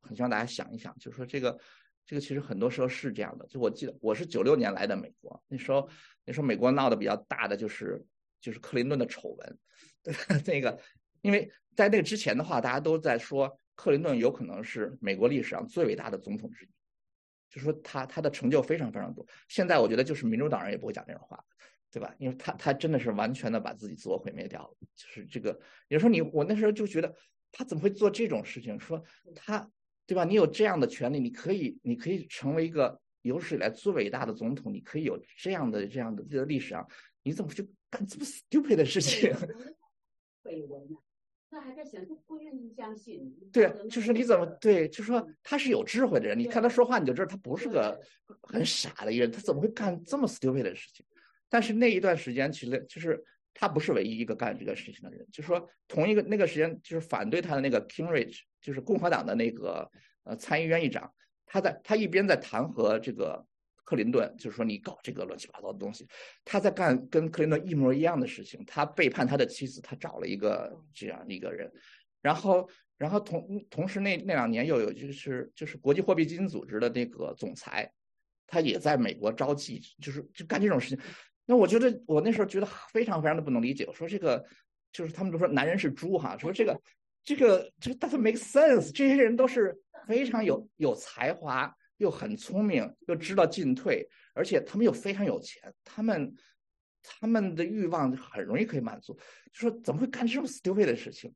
[0.00, 1.60] 很希望大家想一想，就是说这个
[2.06, 3.46] 这个其实很多时候是这样的。
[3.46, 5.86] 就我记得我是九六年来的美国，那时候
[6.24, 8.02] 那时候美国闹得比较大的就是
[8.40, 9.58] 就是克林顿的丑闻，
[10.46, 10.80] 那个。
[11.22, 16.68] 因为在那个之前的话，大家都在说克林顿有可能是美国历史上最伟大的总统之一，
[17.50, 19.26] 就说他他的成就非常非常多。
[19.48, 21.44] 现在我觉得就是民主党人也不会讲这种话，
[21.90, 22.14] 对吧？
[22.18, 24.74] 因为他他真的是完全的把自己自我毁灭掉了。
[24.94, 27.14] 就是这个，有时候你我那时候就觉得
[27.50, 28.78] 他怎么会做这种事情？
[28.78, 29.02] 说
[29.34, 29.68] 他
[30.06, 30.24] 对吧？
[30.24, 36.88] 你有这样的权利，你可以你可以成为一个有史以来最伟大的总统，你可以有这样的这样的这个历史上，
[37.22, 39.34] 你怎么去干这么 stupid 的事情？
[41.52, 43.34] 那还在想，就不愿意相信。
[43.52, 48.00] 对，就是你怎么对，就说他是有智慧的人，你看他说话你就知道他不是个
[48.42, 51.04] 很傻的一个人，他怎么会干这么 stupid 的事情？
[51.48, 53.22] 但是那一段时间，其实就是
[53.52, 59.90] 他不是唯一一个干这个事情的人，就说同一个那个时间，就是反对他的那个 Kingridge，就是共和党的那个
[60.22, 61.12] 呃参议院议长，
[61.46, 63.44] 他在他一边在弹劾这个。
[63.90, 66.06] 克林顿就是说你搞这个乱七八糟的东西，
[66.44, 71.68] 他在干跟克林顿一模一样的事情，他背叛他的妻子，他找了一个这样一个人，
[72.22, 77.92] 然后然后同同时那那两年又有就是就是国际货币基金组织的那个总裁，
[78.46, 80.96] 他也在美国招妓，就是就干这种事情。
[81.46, 84.46] 那我觉得我那时候觉得非常非常的不能理解，我说这个
[84.92, 86.80] 就是他们都说男人是猪哈，说这个
[87.24, 89.76] 这个这个 doesn't make sense，这些人都是
[90.06, 91.74] 非常有有才华。
[92.00, 96.34] 又很聪明，又知道进退，而且他们又非常有钱，他们
[97.02, 99.12] 他们的欲望很容易可以满足。
[99.52, 101.32] 就说怎么会干这种 stupid 的事情？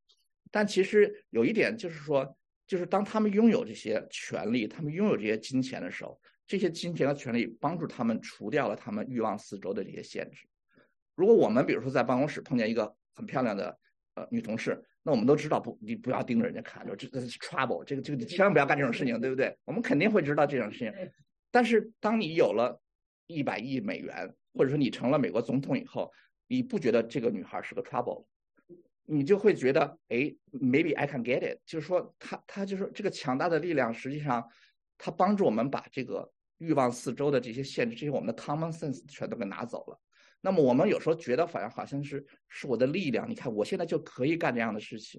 [0.50, 2.34] 但其实有一点就是说，
[2.66, 10.46] 就是当他们拥有这些权利，他们拥有这些金钱的时候，这些金钱和权利帮助他们除掉了他们欲望四周的这些限制。
[11.14, 13.78] 如果我们比如说在办公室碰见一个很漂亮的
[14.14, 19.54] 呃女同事，那我们都知道不，你不要盯着人家看，就这是 trouble，这个这个你千万不要干这种事情，对不对？
[19.66, 20.92] 我们肯定会知道这种事情。
[21.50, 22.80] 但是当你有了
[23.26, 26.10] 一百亿美元，或者说你成了美国总统以后，
[26.48, 28.24] 你不觉得这个女孩是个 trouble，
[29.04, 34.42] 你就会觉得，哎，maybe I can get it，就是说，她她就是这个强大的力量，实际上
[34.96, 40.00] 他帮助我们把这个欲望四周的这些限制，这些我们的 common sense 全都给拿走了。
[40.44, 43.26] 那么我们有时候觉得，反而好像是是我的力量。
[43.26, 45.18] 你看，我现在就可以干这样的事情。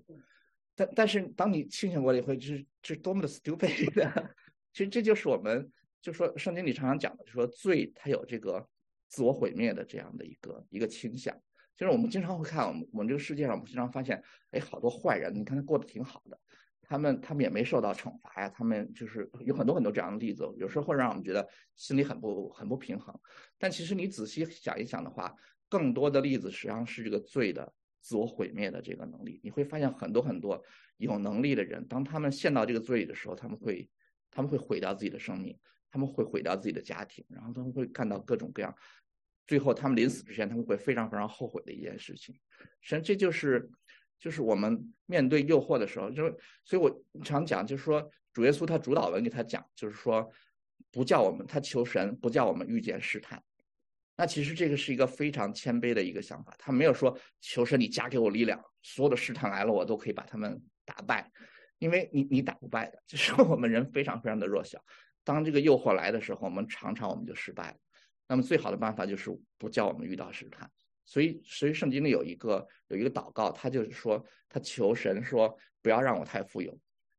[0.76, 4.36] 但但是，当你清醒过来以后，这这是多么的 stupid 的。
[4.72, 5.68] 其实这就是我们
[6.00, 8.64] 就说圣经里常常讲的，就说罪它有这个
[9.08, 11.36] 自我毁灭的这样的一个一个倾向。
[11.76, 16.40] 就是我们经常会看，我们我们这个世界上，我们经常发现，哎，好多坏人，你看他过得挺好的。
[16.88, 23.14] 他们他们也没受到惩罚呀，他们就是有很多很多这样的例子，有时候会让我们觉得心里很不很不平衡。
[23.58, 25.36] 但其实你仔细想一想的话，
[25.68, 29.40] 更多的例子实际上是这个罪的自我毁灭的这个能力。
[29.44, 30.62] 你会发现很多很多
[30.98, 33.90] 有能力的人，当他们陷到这个罪里的时候，他们会
[34.30, 35.58] 他们会毁掉自己的生命，
[35.90, 38.76] 他们会毁掉自己的家庭，然后他们会干到各种各样，
[39.48, 42.36] 最后他们临死之前他们会非常非常后悔的一件事情。
[42.82, 43.70] 实际上这就是。
[44.20, 50.30] 就是我们面对诱惑的时候，就是，所以我常讲，就是说，主耶稣他主导文给他讲，就是说，
[50.92, 53.42] 不叫我们他求神，不叫我们遇见试探。
[54.18, 61.30] 那其实这个是一个非常谦卑的一个想法，他没有说求神你加给我力量，所有的试探来了我都可以把他们打败，
[61.80, 64.82] 因为你你打不败的， 就是我们人非常非常的弱小。
[65.24, 67.78] 当这个诱惑来的时候，我们常常我们就失败了。
[68.28, 70.72] 那么最好的办法就是不叫我们遇到试探。
[71.06, 76.78] 所以，所以圣经里有一个有一个祷告，他就是说，他求神说，不要让我太富有，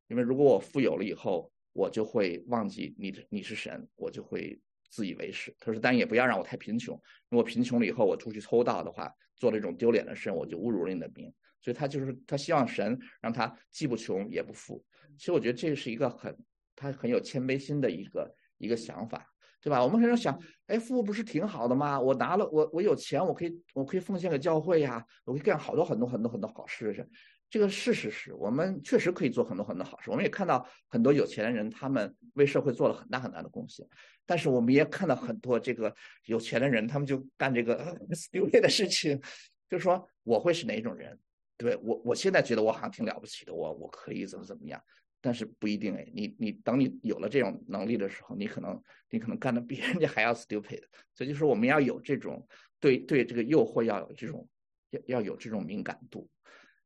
[0.09, 4.61] 因为如果我富有了以后，我就会忘记你你是神，我就会
[4.91, 5.55] 自以为是。
[5.61, 11.33] 他说，但也不要让我太贫穷，如果贫穷了以后，我出去偷盗的话，做了一种丢脸的事，我就侮辱了你的名。
[11.61, 14.85] 所以他就是他希望神让他既不穷也不富。
[15.19, 16.37] 其实我觉得这是一个很
[16.77, 19.27] 他很有谦卑心的一个一个想法，
[19.61, 19.83] 对吧？
[19.83, 21.99] 我们很常想，哎，富不是挺好的吗？
[22.01, 27.09] 我拿了我我有钱，我可以我可以奉献给教会呀，我可以干好多很多很多很多好事。
[27.49, 30.11] 这个是事实是我们确实可以做很多很多好事。
[30.11, 33.87] 我们也看到很多有钱的人，他们为社会做了很大很大的贡献。
[34.25, 35.95] 但是我们也看到很多这个
[36.25, 39.21] 有钱的人，他们就干这个 stupid 的事情。
[39.69, 41.19] 就是说，我会是哪种人？
[41.57, 44.81] 对我，我现在觉得我好像挺了不起的，我我可以怎么怎么样。
[45.27, 50.85] 但是不一定哎，你你等你有了这种能力的时候，你可能你可能干的比 人家还要 stupid。
[51.17, 52.47] 所以就是我们要有这种
[52.79, 54.49] 对对这个诱惑要有这种
[54.91, 56.31] 要要有这种敏感度。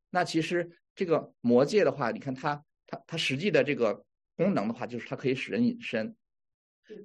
[0.08, 6.16] 那其实这个魔戒的话，你看它它它实际的这个功能的话，就是它可以使人隐身。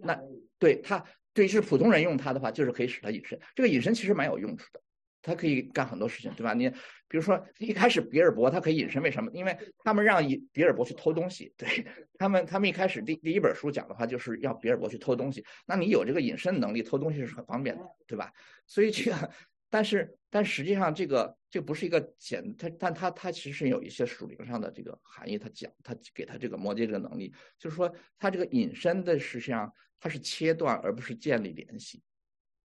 [0.01, 0.17] 那
[0.57, 3.37] 对它对是普通人用它的话，就是可以使它隐身。
[3.55, 4.81] 这个隐身其实蛮有用处的，
[5.25, 6.53] 它可以干很多事情，对吧？
[6.53, 6.69] 你
[7.07, 9.31] 比如说一开始比尔博他可以隐身，为什么？
[9.33, 10.21] 因为他们让
[10.51, 11.85] 比尔博去偷东西，对
[12.17, 15.43] 他们他们一开始第第一本书讲的话就是要比尔博去偷东西。
[15.65, 18.31] 那你有这个隐身能力，偷东西是很方便的，对吧？
[18.67, 19.31] 所以这个。
[19.67, 25.37] 但是，但实际上，这个这不是一个简，它，但它它其实是有一些属灵上的这个含义。
[25.37, 29.69] 它讲，它给他这个摩羯这个能力，就是说，他这个隐身的实际上
[29.99, 32.01] 它是切断，而不是建立联系，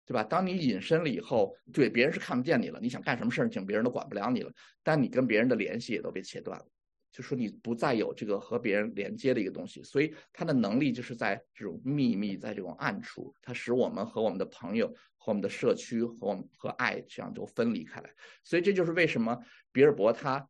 [0.08, 0.24] 对吧？
[0.24, 4.50] 当你隐身了以后，对别人是看不见你了，你想干什么事情，别人都管不了你了，
[4.82, 6.66] 但你跟别人的联系也都被切断了。
[7.12, 14.88] 就说你不再有这个和别人连接的一个东西，所以他的能力就是在这种秘密，在这种暗处，它使我们和我们的朋友、
[15.18, 18.10] 和我们的社区、和我们和爱这样就分离开来。
[18.44, 19.38] 所以这就是为什么
[19.72, 20.48] 比尔博他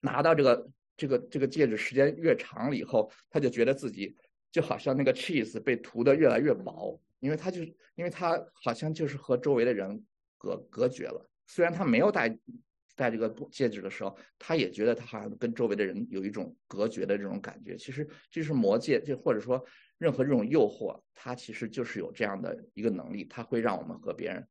[0.00, 4.14] 拿到这个这个这个戒指时间越长了以后，他就觉得自己
[4.52, 10.04] 就好像那个 cheese 被涂的越来越薄，因为他就是因为他好像就是和周围的人
[10.36, 12.38] 隔隔绝了，虽然他没有戴。
[12.98, 17.76] 戴这个戒指的时候，他也觉得他好像跟周围的人有一种隔绝的这种感觉。
[17.76, 19.64] 其实这是魔戒，就或者说
[19.98, 24.44] 任何这种诱惑，它其实就是有这样的一个能力，它会让我们和别人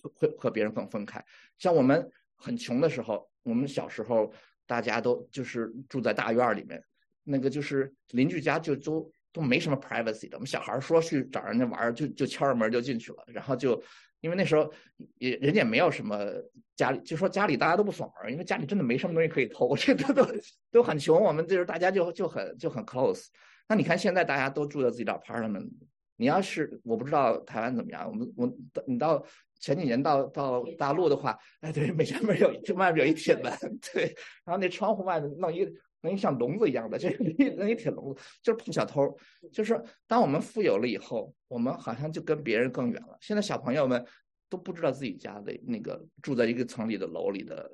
[0.00, 1.20] 会和别人更分开。
[1.58, 4.32] 像我们很穷的时候，我们小时候
[4.64, 6.80] 大家都就是住在大院里面，
[7.24, 10.36] 那个就是邻居家就都都没什么 privacy 的。
[10.36, 13.82] 我们小孩说去找人家玩，就就敲着门就进去了，然后就。
[14.20, 14.68] 因为那时候
[15.18, 16.18] 也人家也没有什么
[16.74, 20.26] 家里，就说家里大家都不锁门，因为家里真的没什么东西可以偷，这都都
[20.72, 21.22] 都很穷。
[21.22, 23.26] 我们就是大家就就很就很 close。
[23.68, 25.70] 那你看现在大家都住在自己的 apartment，
[26.16, 28.52] 你要是我不知道台湾怎么样，我们我
[28.88, 29.24] 你到
[29.60, 33.52] 前几年到到大陆的话，哎对，每家门有就外面有一铁门，
[33.94, 34.12] 对，
[34.44, 35.64] 然后那窗户外面弄一。
[36.00, 37.10] 那像笼子一样的，这
[37.56, 39.16] 那一铁笼子，就是碰小偷。
[39.52, 43.18] 就是当我们富有了以后，我们好像就跟别人更远了。
[43.20, 44.04] 现在小朋友们
[44.48, 47.68] 都不知道自己家的那个住在一个层里的楼里的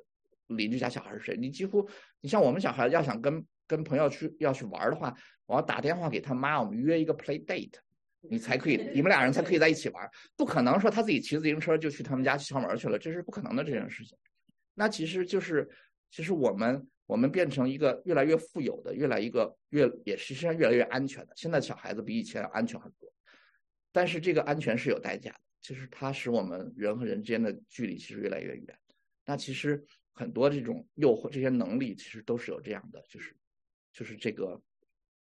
[0.47, 1.37] 邻居家小孩是谁。
[1.37, 1.87] 你几乎，
[2.19, 5.15] 你像我们小孩要想跟跟朋友去要去玩的话，
[5.45, 7.75] 我要打电话给他妈，我们约一个 play date，
[8.21, 10.09] 你才可以，你们俩人才可以在一起玩。
[10.35, 14.17] 不可能说他自己骑自行车就去他们家敲门去了，这是不可能的这件事情。
[14.73, 15.69] 那其实就是，
[16.09, 16.87] 其实我们。
[17.07, 21.33] 我们变成一个越来越富有的，越来一个越也实际上越来越安全的。
[21.35, 23.13] 现在小孩子比以前要安全很多，
[23.91, 28.79] 但是这个安全是有代价的，就是它使我们人和人之间的距离其实越来越远。
[29.23, 33.35] 那其实很多这种诱惑、这些能力，其实都是有这样的，就是
[33.93, 34.59] 就是这个，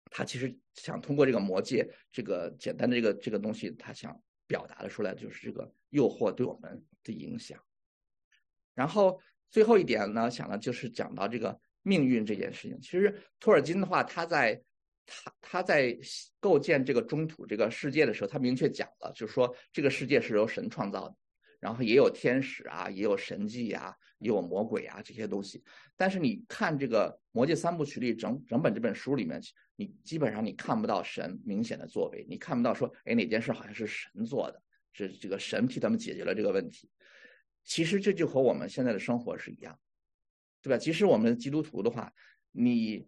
[0.09, 7.61] 他其实想通过这个魔戒这个简单的这个这个东西，他想表达的出来，就是这个诱惑对我们的影响，
[8.74, 9.20] 然后。
[9.50, 12.80] 最后一点呢，想的就是讲到这个命运这件事情。
[12.82, 14.62] 其实托尔金的话，他在
[15.06, 15.98] 他他在
[16.39, 21.16] 构建这个中土这个世界的时候，他明确讲了，就是说这个世界是由神创造的，
[21.60, 25.64] 然后也有天使啊，也有神迹啊，也有魔鬼啊这些东西。
[25.95, 29.41] 但是你看这个魔戒三部曲里整整本这本书里面，
[29.78, 36.89] 你基本上你看不到神明显的作为，你看不到说，哎哪件事好像是神做的，是这个神替他们解决了这个问题。
[37.68, 39.78] 其实这就和我们现在的生活是一样，
[40.61, 40.78] 对吧？
[40.78, 42.09] 即使我们基督徒的话，
[42.53, 43.05] 你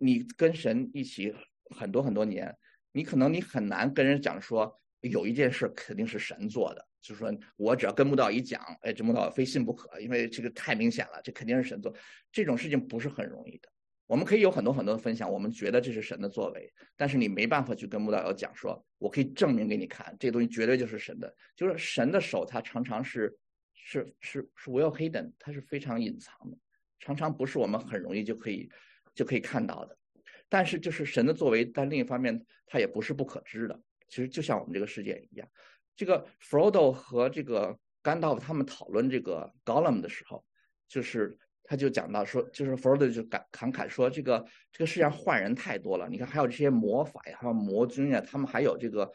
[0.00, 1.32] 你跟神一起
[1.76, 2.52] 很多很多年，
[2.90, 11.94] 你可能你很难跟人讲说有一件事肯定是神做的，就是说我只要跟穆道一讲，哎，这穆道非信不可，因为这个太明显了，这肯定是神做。
[12.32, 13.68] 这种事情不是很容易的。
[14.08, 23.32] 我们可以有很多很多的分享，我们觉得这是神的作为，但是你没办法去跟穆道友讲说，我可以证明给你看，这东西绝对就是神的，就是神的手，它常常是。
[23.82, 26.56] 是是是，well hidden，它是非常隐藏的，
[26.98, 28.70] 常常不是我们很容易就可以
[29.14, 29.96] 就可以看到的。
[30.48, 33.80] 但是就是神的作为，但另一方面，它也不是不可知的。
[34.08, 35.48] 其实就像我们这个世界一样。
[35.96, 40.44] 这个 Frodo 和这个甘道夫他们讨论这个 Gollum 的时候，
[40.88, 49.10] 就是他就讲到说，就是 Frodo 就感感慨说，这个这个世界上坏人太多了，你看还有这些魔法呀，还有魔君呀，他们还有这个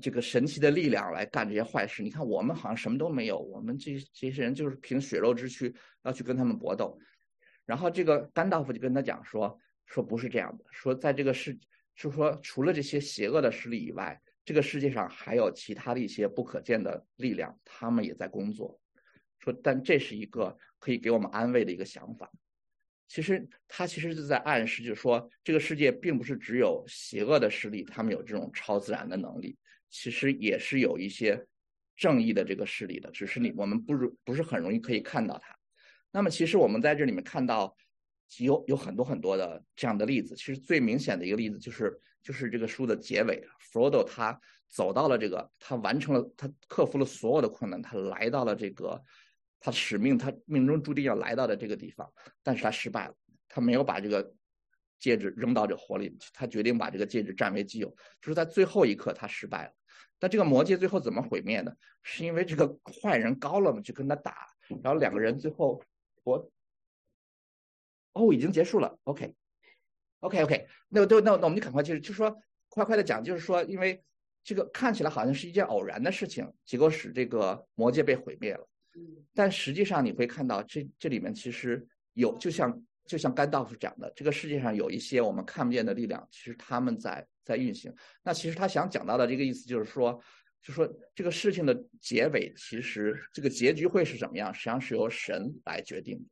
[0.00, 2.02] 这个神奇的力量来干这些坏事。
[2.02, 6.98] 你看我们好像什么都没有，我们这这些人就是凭血肉之躯要去跟他们搏斗。
[7.64, 11.58] 然后这个甘道夫就跟他讲说，说不是这样的，说在这个世，
[11.94, 14.20] 是说除了这些邪恶的势力以外。
[14.46, 18.78] 这个世界上还有其他的一些不可见的力量，他们也在工作。
[19.38, 22.30] 说，但这是一个可以给我们安慰的一个想法。
[23.08, 29.56] 其实他其实是在暗示，就是说这个世界并不是只有邪恶的势力，他们有这种超自然的能力，
[29.94, 31.46] 其实也是有一些
[31.96, 35.56] 正义的这个势力的，只是你我们不如不是很容易可以看到它。
[36.10, 37.76] 那么，其实我们在这里面看到
[38.38, 40.34] 有有很多很多的这样的例子。
[40.34, 42.00] 其实最明显的一个例子就是。
[42.24, 48.98] 就是这个书的结尾，Frodo 他走到了这个，他完成了，他克服了所有的困难，他来到了这个，
[49.60, 52.10] 他使命，他命中注定要来到的这个地方，
[52.42, 53.14] 但是他失败了，
[53.46, 54.34] 他没有把这个
[54.98, 57.90] 戒指扔到这火里，他决定把这个戒指占为己有，
[58.22, 59.72] 就是在最后一刻他失败了。
[60.24, 61.76] 但这个魔界最后怎么毁灭的？
[62.02, 62.66] 是因为这个
[63.02, 64.48] 坏人高了嘛，就跟他打，
[64.82, 65.82] 然后两个人最后
[66.22, 66.50] 我，
[68.14, 69.34] 哦，已经结束了，OK。
[70.20, 72.34] OK，OK，那那那那我们就赶快就是就说
[72.70, 74.02] 快快的讲，就是说，因为
[74.42, 78.66] 这个看起来好像是一件偶然的事情，结果使这个魔界被毁灭了。
[79.34, 87.94] 但实际上你会看到，这这里面其实有，就像就像甘道夫讲的，这个世界上有一些我们看不见的力量，其实他们在在运行。
[88.22, 90.18] 那其实他想讲到的这个意思就是说，
[90.62, 96.24] 就说这个事情的结尾，其实这个结局会是怎么样，实际上是由神来决定的。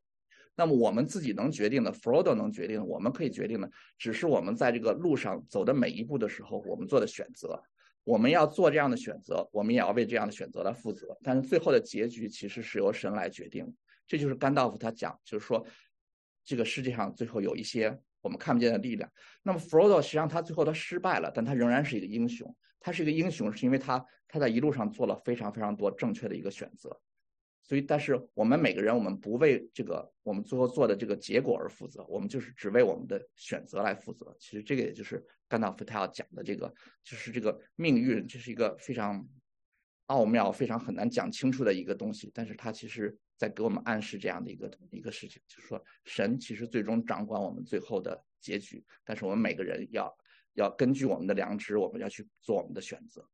[0.54, 7.62] 那么我们自己能决定的，Frodo 能决定的，我们可以决定的，只是我们在这个路上走的每一步的时候，我们做的选择。
[8.04, 11.16] 我们要做这样的选择，我们也要为这样的选择来负责。
[11.22, 13.72] 但是最后的结局其实是由神来决定。
[14.08, 15.64] 这就是甘道夫他讲，就是说，
[16.44, 19.10] 这个世界上最后有一些我们看不见的力量。
[19.42, 22.54] 那么 Frodo 实际上他最后他失败了，但他仍然是一个英雄。
[22.84, 27.00] 他是一个英雄，是因为他他在一路上做了非常非常多正确的一个选择。
[27.62, 34.36] 所以，但是我们每个人，我们不为这个我们最后做的这个结果而负责，我们就是只为我们的选择来负责。
[34.40, 36.66] 其实这个也就是甘道夫他要讲的这个，
[37.04, 39.24] 就是这个命运，这是一个非常
[40.06, 42.32] 奥妙、非常很难讲清楚的一个东西。
[42.34, 50.16] 但是它其实在给我们暗示这样的一个一个事情，就是说神其实最终掌管我们最后的结局，但是我们每个人要
[50.54, 53.28] 要根据我们的良知，我们要去做我们的选择。